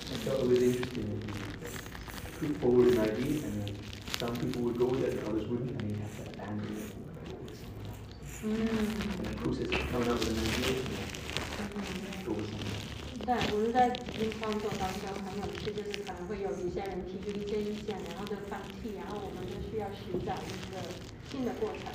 [0.07, 1.07] I thought it was interesting
[1.61, 1.73] that
[2.41, 3.74] you put forward an idea and then
[4.20, 6.94] some people would go with it and others wouldn't, and you have to abandon it.
[8.44, 10.80] And the process of coming up with an idea,
[12.26, 12.74] go with something.
[13.26, 13.90] 对，我们在
[14.38, 20.78] 创作当中很有趣，就是可能会有一些人提出一些意见，然后就放弃，然后我们就需要寻找一个
[21.32, 21.90] 新的过程。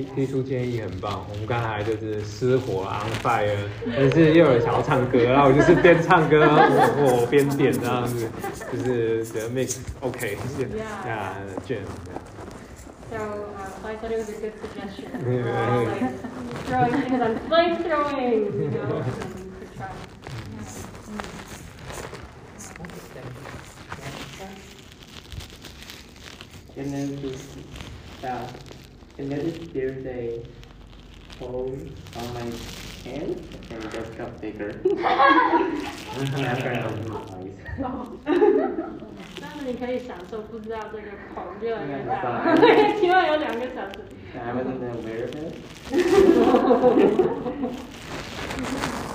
[0.00, 3.56] 提提出建议很棒，我们刚才就是失火 on fire，
[3.86, 8.28] 但是又有想要唱歌，然后我就是边唱歌我我边点这样子，
[8.72, 10.36] 就是 the mix OK，
[11.06, 11.36] 呀
[11.66, 11.84] jam。
[13.10, 15.10] So, uh, so I thought it was a good suggestion.
[15.18, 16.14] Like
[16.66, 19.90] throwing things on flame throwing, you know, and we could try.
[26.76, 27.28] And then to,
[28.28, 28.46] uh,
[29.19, 30.43] and notice there's a
[31.39, 31.77] hole
[32.17, 32.41] on my
[33.03, 33.35] hand
[33.71, 34.81] and it just got bigger.
[36.45, 37.55] After I opened my eyes.
[39.41, 42.55] 但是你可以享受不知道这个口越来越大，
[42.99, 43.99] 希望有两个小时。
[44.37, 45.53] I wasn't aware of it.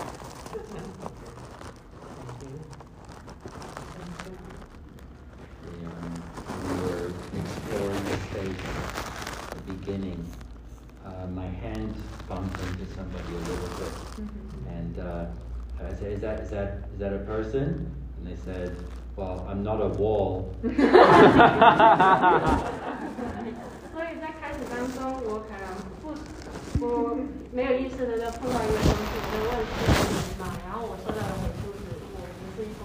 [14.94, 15.26] And uh,
[15.82, 17.90] I said, is that, is, that, is that a person?
[18.16, 18.76] And they said,
[19.16, 20.52] well, I'm not a wall.
[20.62, 20.68] 所
[24.04, 25.64] 以在开始当中，我可能
[26.00, 26.04] 不，
[26.80, 26.86] 我
[27.52, 29.78] 没有意识的就碰到一个东西，我就问是
[30.12, 30.42] 你吗？
[30.64, 31.82] 然后我收到的回复是，
[32.14, 32.80] 我不是一栋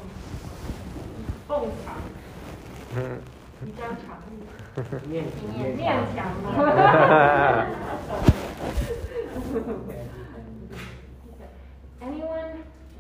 [1.48, 1.50] 凤
[1.84, 1.86] 墙，
[3.64, 4.34] 比较长一
[5.10, 5.14] 点，面
[5.76, 5.80] 面
[6.16, 6.46] 墙吗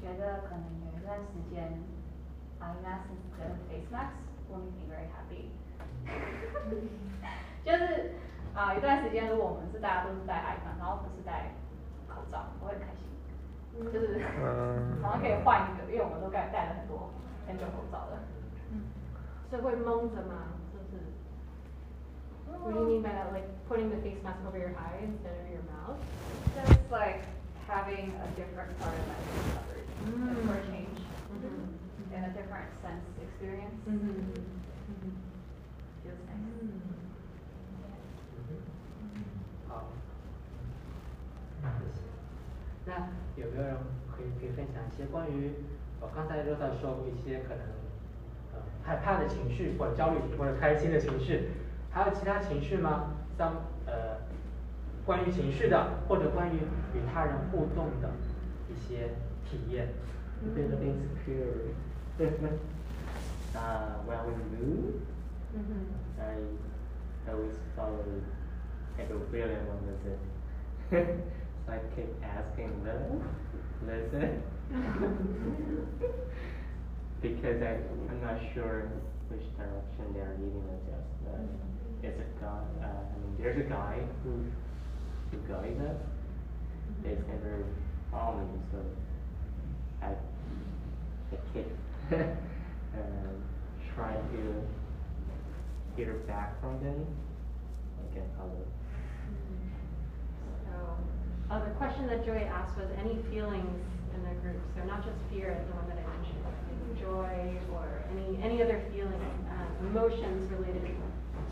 [0.00, 1.78] 觉得可能有一段时间，
[2.60, 4.14] eye mask instead of face mask
[4.50, 5.50] will make me very happy
[7.64, 8.12] 。就是
[8.54, 11.52] 啊、一段时间如果我们是大家都是戴 eye mask，然后不是戴
[12.08, 13.02] 口罩，我会很开心。
[13.92, 17.10] 就是嗯好像可以换一个，因为我们都戴戴了很多
[17.46, 18.20] 很久口罩了。
[19.50, 20.52] 是会蒙着吗？
[20.72, 21.02] 就是。
[22.48, 23.32] What do you mean by that?
[23.32, 25.96] Like putting the face mask over your eye instead of your mouth?
[26.54, 27.24] Just like
[27.66, 29.75] having a different part of my face covered
[30.05, 30.99] Like, for a change
[32.13, 33.75] and a different sense experience.
[36.03, 36.45] Feels nice.
[39.67, 39.91] 好，
[42.85, 42.89] 那
[43.35, 43.75] 有没有人
[44.09, 45.51] 可以可以分享一些关于
[45.99, 47.65] 我刚才 Rosa 说过一些可能
[48.53, 51.49] 呃害怕的情绪，或者焦虑或者开心的情绪，
[51.91, 53.13] 还有其他情绪吗？
[53.37, 53.53] 像
[53.85, 54.21] 呃
[55.05, 56.59] 关于情绪的，或者关于
[56.93, 58.11] 与他人互动的
[58.69, 59.09] 一些
[59.49, 59.87] 体验。
[60.45, 61.73] A bit of insecurity.
[63.55, 64.95] uh, well, when you move,
[65.57, 66.21] Mm-hmm.
[66.21, 68.23] I always followed
[68.99, 70.19] Edward William on this.
[71.65, 73.23] so I keep asking them,
[73.87, 74.43] listen.
[77.21, 77.79] because I,
[78.11, 78.91] I'm not sure
[79.29, 81.33] which direction they are leading us just.
[81.33, 84.43] Uh, it's a guy, uh, I mean, there's a guy who,
[85.31, 85.97] who guides us.
[87.03, 87.63] They've never
[88.11, 89.16] followed me, so I, I
[92.10, 93.32] keep uh,
[93.94, 94.66] trying to
[95.96, 97.06] hear back from them.
[98.00, 98.64] I can follow.
[100.66, 103.82] So, uh, the question that Joy asked was any feelings
[104.14, 104.60] in the group.
[104.76, 108.62] So not just fear, the one that I mentioned, but maybe joy or any any
[108.62, 110.96] other feeling, um, emotions related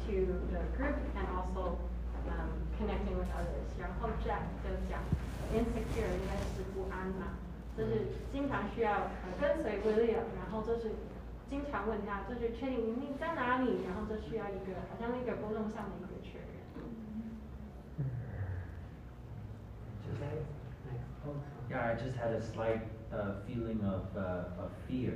[0.06, 0.14] to
[0.52, 1.78] the group and also
[2.28, 3.68] um, connecting with others.
[3.78, 5.00] 然后 Jack 就讲
[5.52, 7.36] insecure 应该是不安嘛，
[7.76, 10.90] 就是经常需要呃跟随 William，然后就是
[11.48, 16.46] 经常问他，就是确定你在哪里，然后就需要一个好像一个沟通上的一个确认。
[21.70, 22.82] Yeah, I just had a slight
[23.12, 25.14] uh, feeling of, uh, of fear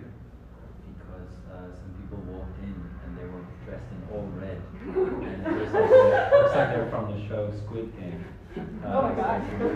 [0.86, 4.62] because uh, some people walked in and they were dressed in all red.
[4.86, 8.24] and it looks like, they're, looks like they're from the show Squid Game.
[8.56, 9.40] Uh, Oh my God.
[9.58, 9.66] so,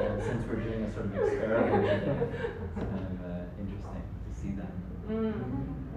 [0.00, 2.16] and since we're doing a sort of experiment, it's
[2.72, 4.72] kind of uh, interesting to see that.
[5.08, 5.34] 嗯，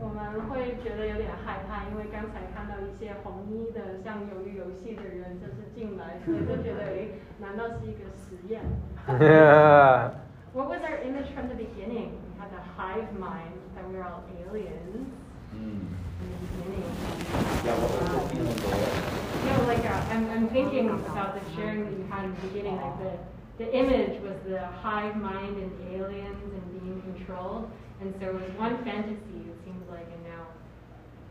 [0.01, 8.61] 我们会觉得有点害怕，因为刚才看到一些红衣的像鱿鱼游戏的人就是进来，所以就觉得诶，难道是一个实验
[9.07, 10.11] Yeah.
[10.53, 12.11] What was our image from the beginning?
[12.27, 15.07] We had the hive mind that we were all aliens
[15.53, 15.87] in
[16.19, 16.83] the beginning.
[17.63, 18.59] Yeah, what was the feeling
[19.39, 19.45] there?
[19.45, 22.41] You know, like uh, I'm, I'm thinking about the sharing that you had in the
[22.47, 23.13] beginning, like the,
[23.63, 27.71] the image was the hive mind and aliens and being controlled.
[28.01, 30.43] And so it was one fantasy, it seems like, and now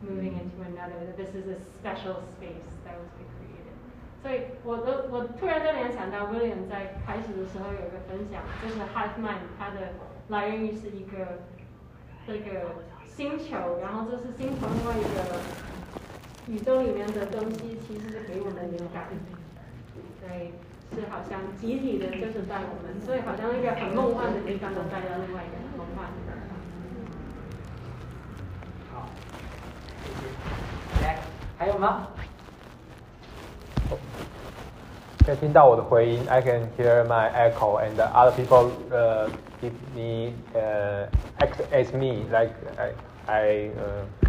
[0.01, 3.77] moving into another, that this is a special space that was created.
[4.23, 9.93] 所以我都我突然就联想到 William 在开始的时候有一个分享，就是 Hive Mind 它的
[10.29, 11.45] 来源于是一个
[12.27, 15.37] 这个星球，然后这是星球另外一个
[16.50, 19.06] 宇宙里面的东西，其实是给我们灵感，
[20.20, 20.52] 对
[20.92, 26.58] 是好像集体的，就是在我们，所以好像一个很梦幻的地方都带到另外一个很梦幻的地方。
[28.92, 29.08] 好，
[30.04, 31.06] 谢谢。
[31.06, 31.20] 来，
[31.56, 32.08] 还有吗？
[35.24, 39.30] 可以听到我的回音，I can hear my echo and other people uh,
[39.62, 41.06] give me uh,
[41.38, 42.50] act as me like
[43.30, 43.84] I 呃、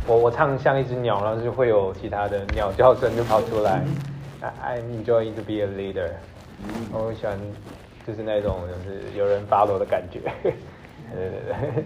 [0.07, 3.83] 我我唱像一只鸟，然后就会有其他的鸟叫声就跑出来。
[4.43, 6.11] I I'm enjoying to be a leader，
[6.93, 7.39] 我喜欢
[8.07, 10.21] 就是那种就是有人 follow 的感觉。
[10.43, 10.53] 对
[11.15, 11.85] 对对。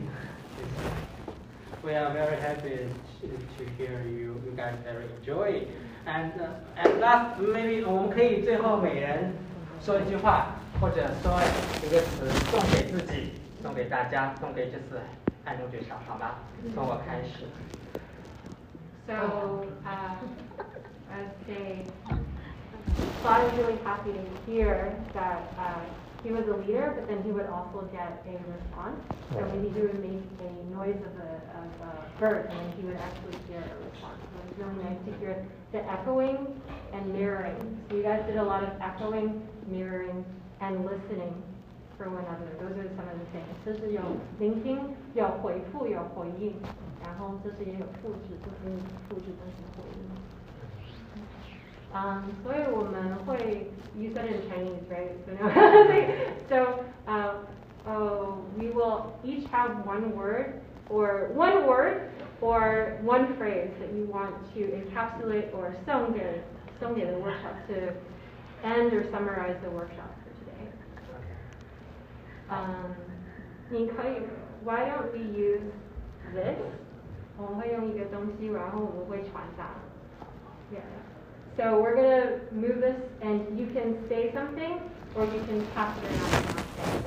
[1.84, 2.88] We are very happy
[3.20, 5.68] to, hear you, you guys very enjoy.
[6.06, 9.34] And uh, at last, maybe 我们可以最后每人
[9.80, 11.38] 说一句话，或者说
[11.86, 13.32] 一个词送给自己，
[13.62, 15.00] 送给大家，送给这次
[15.45, 16.35] 爱慕剧场，好吗？
[16.75, 17.45] 从我开始。
[19.07, 20.15] So, uh,
[21.11, 21.85] I'd say
[23.23, 25.81] Claude is really happy to hear that uh,
[26.23, 28.99] he was a leader, but then he would also get a response.
[29.33, 32.83] So maybe he would make a noise of a, of a bird, and then he
[32.85, 34.19] would actually hear a response.
[34.21, 36.61] So it's really nice to hear the echoing
[36.93, 37.79] and mirroring.
[37.89, 40.23] So you guys did a lot of echoing, mirroring,
[40.61, 41.33] and listening
[42.03, 42.51] for one another.
[42.59, 43.55] Those are some of the things.
[43.65, 44.01] 这是有
[44.39, 46.55] 聆听，有回复，有回应，
[47.03, 48.77] 然后这是也有复制，就是
[49.07, 49.99] 复制这些回应。
[51.91, 55.09] Um, 所以我们会 you said it in Chinese, right?
[55.25, 55.49] So, no.
[56.47, 57.33] so uh,
[57.87, 64.05] uh, we will each have one word or one word or one phrase that you
[64.05, 66.43] want to encapsulate or 送给
[66.79, 67.73] 送给 the workshop to
[68.63, 70.12] end or summarize the workshop for today.
[72.53, 72.93] Um,
[73.69, 74.21] 你可以
[74.65, 75.61] why don't we use
[76.33, 76.57] this?
[77.37, 79.75] 我们会用一个东西，然后我们会传达。
[80.73, 80.81] Yeah.
[81.55, 84.79] So we're gonna move this, and you can say something,
[85.15, 87.01] or you can pass it around and not say.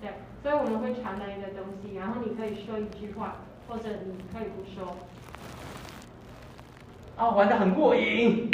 [0.00, 0.10] 对，
[0.42, 3.36] 所以我们会传达一个东西，然后你可以说一句话，
[3.68, 4.96] 或者你可以不说。
[7.18, 8.50] 哦，玩的很过瘾。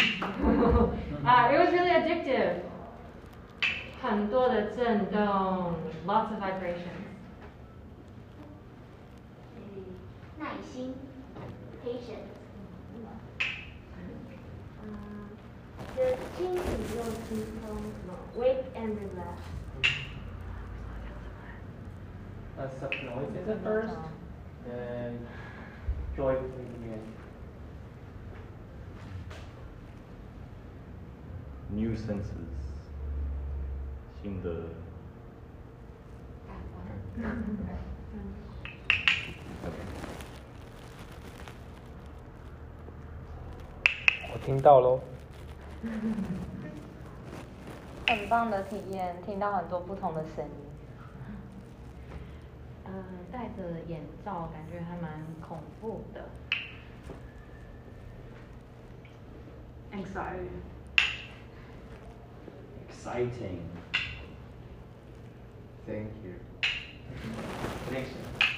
[1.24, 2.62] uh, it was really addictive.
[4.01, 5.73] 很多的震动
[6.05, 7.07] ，lots of vibrations。
[10.37, 10.93] 耐心
[11.83, 12.37] ，patience。
[14.83, 15.29] 嗯
[15.95, 17.77] ，The team is working from
[18.35, 19.41] wait and relax.
[22.59, 23.95] A soft noise at first,
[24.67, 25.27] then
[26.15, 27.01] joyfully begin.
[31.71, 32.66] New senses.
[34.21, 34.49] 新的。
[44.31, 44.99] 我听到喽。
[48.07, 50.51] 很棒的体验，听到很多不同的声音。
[52.85, 52.91] 呃，
[53.31, 56.23] 戴着眼罩感觉还蛮恐怖的。
[59.91, 60.49] Anxiety.
[62.89, 63.59] Exciting.
[65.87, 66.35] Thank you.
[67.87, 68.56] Connection.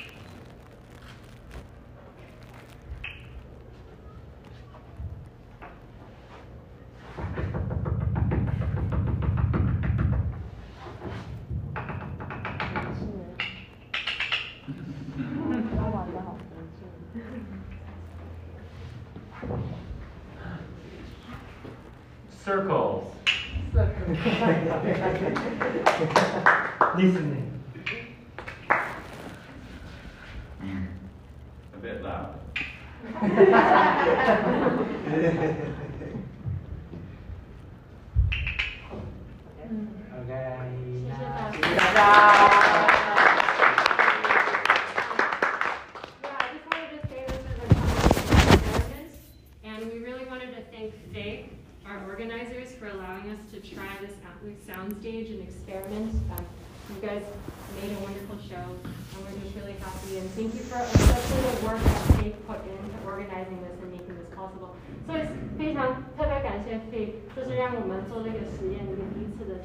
[26.99, 27.38] Listening.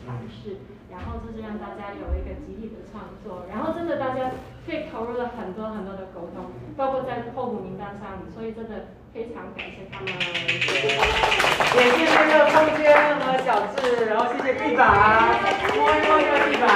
[0.02, 0.58] 尝试，
[0.90, 4.30] 然后就是让大家有一个集体的创作，然后真的大家
[4.66, 10.08] 可以投入了很多很多的沟通，包括在候补名单上，所以真的非常感谢他们。
[11.74, 12.90] 也谢谢这个空间
[13.20, 15.38] 和小智，然后谢谢地板，
[15.76, 16.66] 摸一摸这个地板，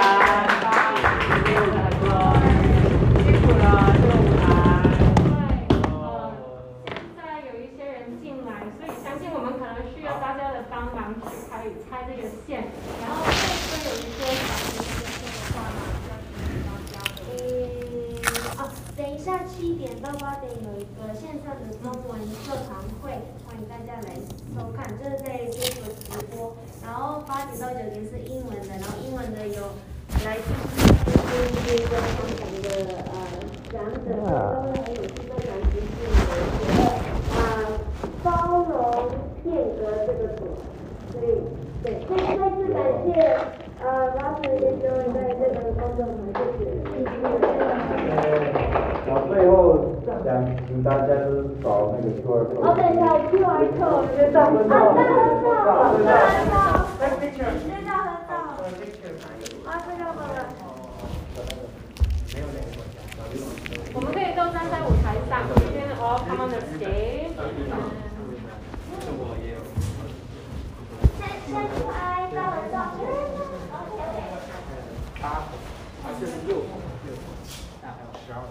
[20.15, 23.13] 八点有一个线上的中文社团会，
[23.45, 24.17] 欢迎大家来
[24.57, 26.57] 收看，就是在 Facebook 直播。
[26.83, 29.61] 然后八点到九点是英文的，然后英文的有
[30.25, 32.67] 来自一些跟香港的
[33.13, 33.15] 呃
[33.71, 34.09] 讲者，
[34.55, 36.67] 都会很有趣的讲实事的一些
[37.37, 37.39] 啊
[38.25, 38.27] 包
[38.65, 38.73] 容
[39.45, 40.41] 变革这个组，
[41.13, 41.25] 所以
[41.85, 43.07] 对，再再次感谢
[43.81, 43.85] 呃
[44.17, 46.01] 老师也就在这个公众
[46.33, 47.05] 台谢谢。
[49.07, 49.55] 然后最后
[50.25, 52.61] 想请大家就是扫那个 QR code。
[52.63, 54.97] 哦，等一下，QR code 先照合照，啊，
[55.65, 56.55] 大合照，大合照，
[57.01, 58.31] 来 picture，这叫合照，
[59.65, 60.39] 啊，这叫合照。
[63.95, 67.35] 我们可以都站在舞台上，you can all come on the stage.
[69.01, 69.57] 这我也有。
[71.19, 72.75] 先先出来照合照。
[75.21, 75.51] 八孔，
[76.05, 77.25] 啊，这是六孔，六孔，
[77.83, 78.49] 那还有十二孔。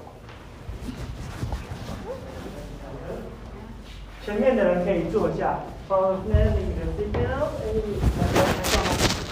[4.27, 5.57] 前面的人可以坐下。
[5.87, 7.47] Follow me, you sit down.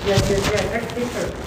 [0.08, 0.72] Yes, yes, yes.
[0.72, 1.45] Next picture.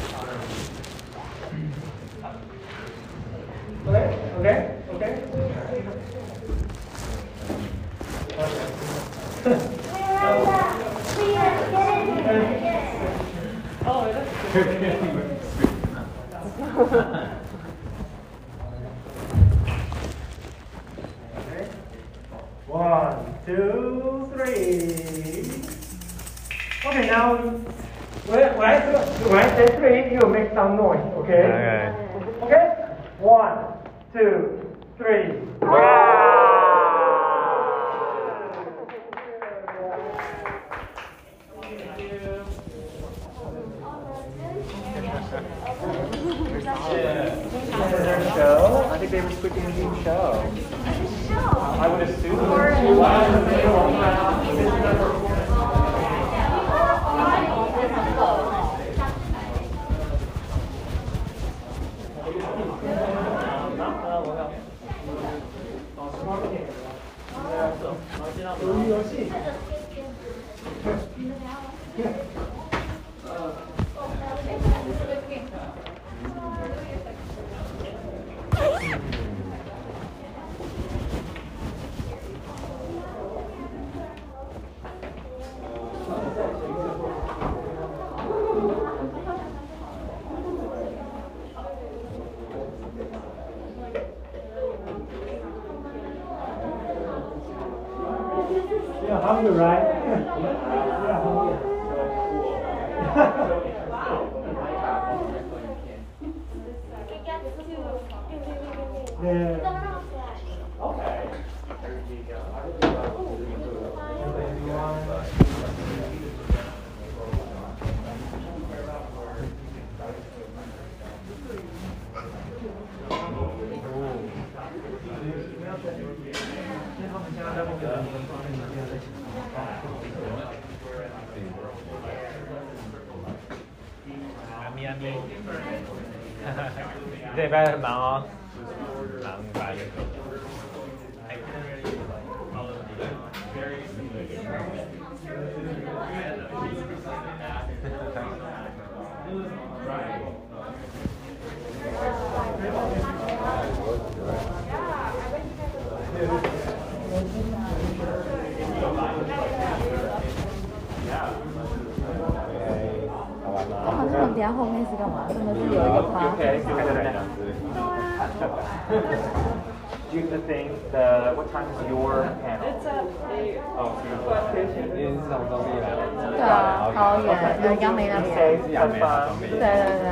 [177.78, 178.34] 远，在杨梅那边。
[178.62, 179.48] 是杨梅啊，中立。
[179.48, 180.10] 对对对对，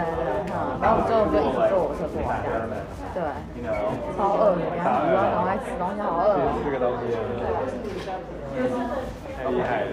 [0.50, 2.62] 哈，然后我们中午就一起坐火车过来这样。
[3.12, 3.18] 对，
[4.16, 6.54] 超饿的，然后我要赶快吃东西，好饿哦。
[6.64, 7.18] 这个东西啊，
[9.36, 9.86] 太厉害了。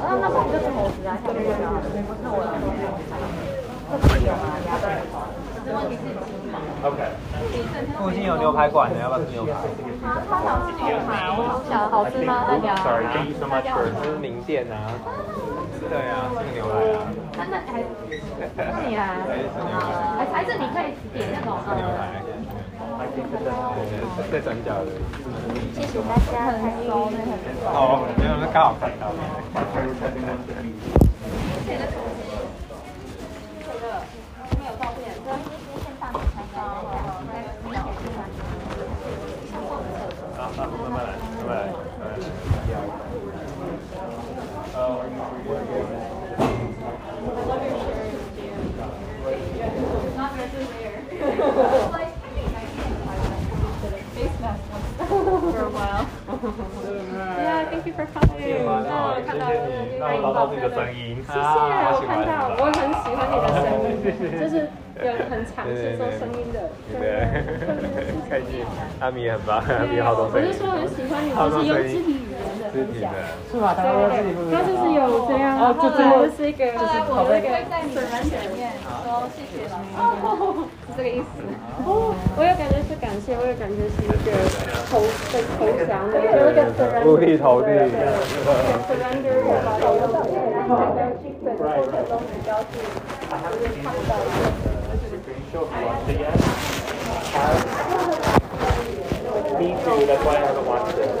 [0.00, 1.10] 那那不就是猴子啊？
[1.24, 1.64] 下面那个，
[2.22, 2.32] 那我
[4.00, 4.36] 这里有啊，
[4.66, 4.84] 鸭蛋。
[5.68, 6.02] 问题是
[6.86, 7.00] OK。
[7.98, 8.00] 附
[8.68, 9.52] 近有牛排馆的，要不要吃牛排？
[10.04, 12.44] 啊，他想吃牛排，我好想，好吃吗？
[12.48, 12.68] 那个。
[12.84, 14.74] Sorry, thank you so much for 这是名店啊。
[15.88, 17.00] 对啊，这个牛排啊。
[17.36, 17.80] 那那还，
[18.56, 19.16] 那你啊，
[20.18, 22.20] 还还是你可以点那种牛排。
[24.30, 24.90] 在转角的。
[25.74, 27.64] 谢谢大家，很熟的很熟。
[27.72, 29.02] 哦，没有，那刚好看到。
[34.58, 35.44] 没有照片，这是
[35.78, 36.54] 线上参加，
[37.28, 37.32] 在
[37.70, 38.18] 鸟市上。
[40.36, 41.66] 啊啊，慢慢来，慢慢来，慢慢来。
[55.08, 56.04] For a while.
[57.38, 58.62] Yeah, thank you for coming.
[58.62, 59.50] 那我看到
[59.98, 61.18] 让我找到自己的声音。
[61.26, 64.06] 谢谢，我看到，我很喜欢你的声音，
[64.38, 64.70] 就是
[65.02, 66.70] 有很尝试做声音的。
[66.94, 67.26] 对，
[68.06, 68.62] 很开心。
[69.00, 70.52] 阿米也很棒，阿米好多我声音。
[70.52, 73.10] 是说很喜欢你，就是用肢体语言的分享。
[73.50, 73.74] 是吧？
[73.74, 73.82] 对
[74.22, 81.30] 对对，他就是有这样，然后来就是一个，就是我那个在你的里面说谢谢老师，是这个意思。
[81.86, 84.34] 哦，我有感觉是感谢，我有感觉是一个
[84.90, 84.98] 投
[85.30, 87.70] 的投降的，有一个 surrender，无力投地。
[88.82, 92.82] surrender 的投到，然后在去整个过程中比较是，
[93.30, 94.18] 就是看到。
[99.54, 101.14] Me too, that's why I haven't watched it.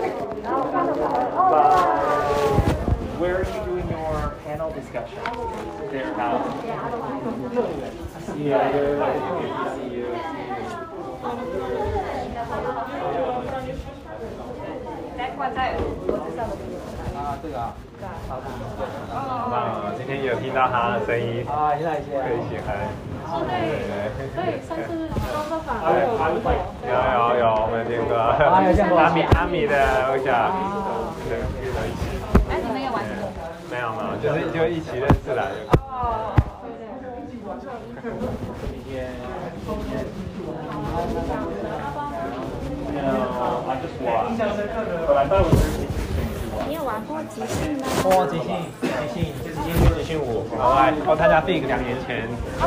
[1.38, 1.70] But
[3.20, 5.22] where are you doing your panel discussion?
[5.92, 6.42] Their house?
[19.50, 22.66] 啊，今天有听到他的声音，啊，现在现在可以喜欢。
[23.44, 23.50] 对，
[24.34, 26.94] 对，上次工作坊有有
[27.40, 28.16] 有，我们见过。
[28.16, 29.74] 阿米阿米的
[30.06, 30.54] 偶像，
[31.28, 32.00] 对，遇到一起。
[32.48, 33.28] 哎，你们有玩过？
[33.68, 35.50] 没有没有，就是就一起认识来的。
[35.90, 36.32] 哦，
[46.68, 47.86] 你有玩过即兴吗？
[48.04, 52.28] 哦，即兴，即兴，就是今天即兴舞，好来，我参加 Big 两年前，
[52.60, 52.64] 就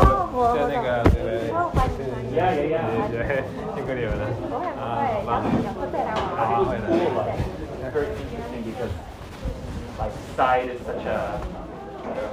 [0.68, 2.36] 那个对对，我欢喜欢你。
[2.36, 2.76] 对对
[3.16, 4.28] 对，辛苦你们了。
[4.52, 5.48] 我很啊，会，好棒。
[5.64, 6.20] 有空再来玩。
[6.36, 6.60] 好，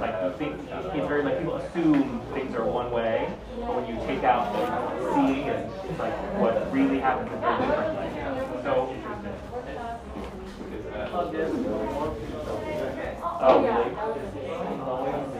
[0.00, 0.52] sight is such a like you think
[0.94, 3.28] it's very like people assume things are one way,
[3.60, 4.62] but when you take out the
[5.14, 5.64] seeing and
[5.98, 8.64] like what really happens is very different.
[8.64, 9.36] So interesting.
[13.40, 13.90] Oh really?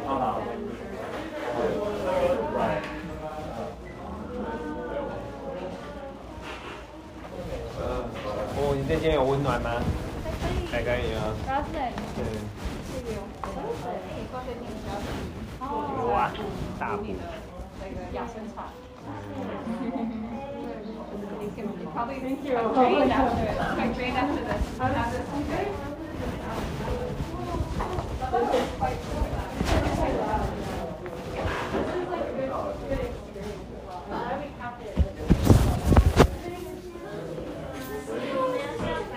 [0.07, 0.41] Uh-huh.
[2.55, 2.83] Right.
[8.57, 9.83] 哦，你这间有温暖吗？
[10.71, 11.35] 还可以啊。
[14.40, 16.18] หัว
[16.82, 17.14] ตาปู
[18.16, 18.72] อยากเชิญฉาก
[21.60, 22.56] You
[23.78, 24.06] Thank you.
[24.22, 24.44] After
[28.52, 29.49] this.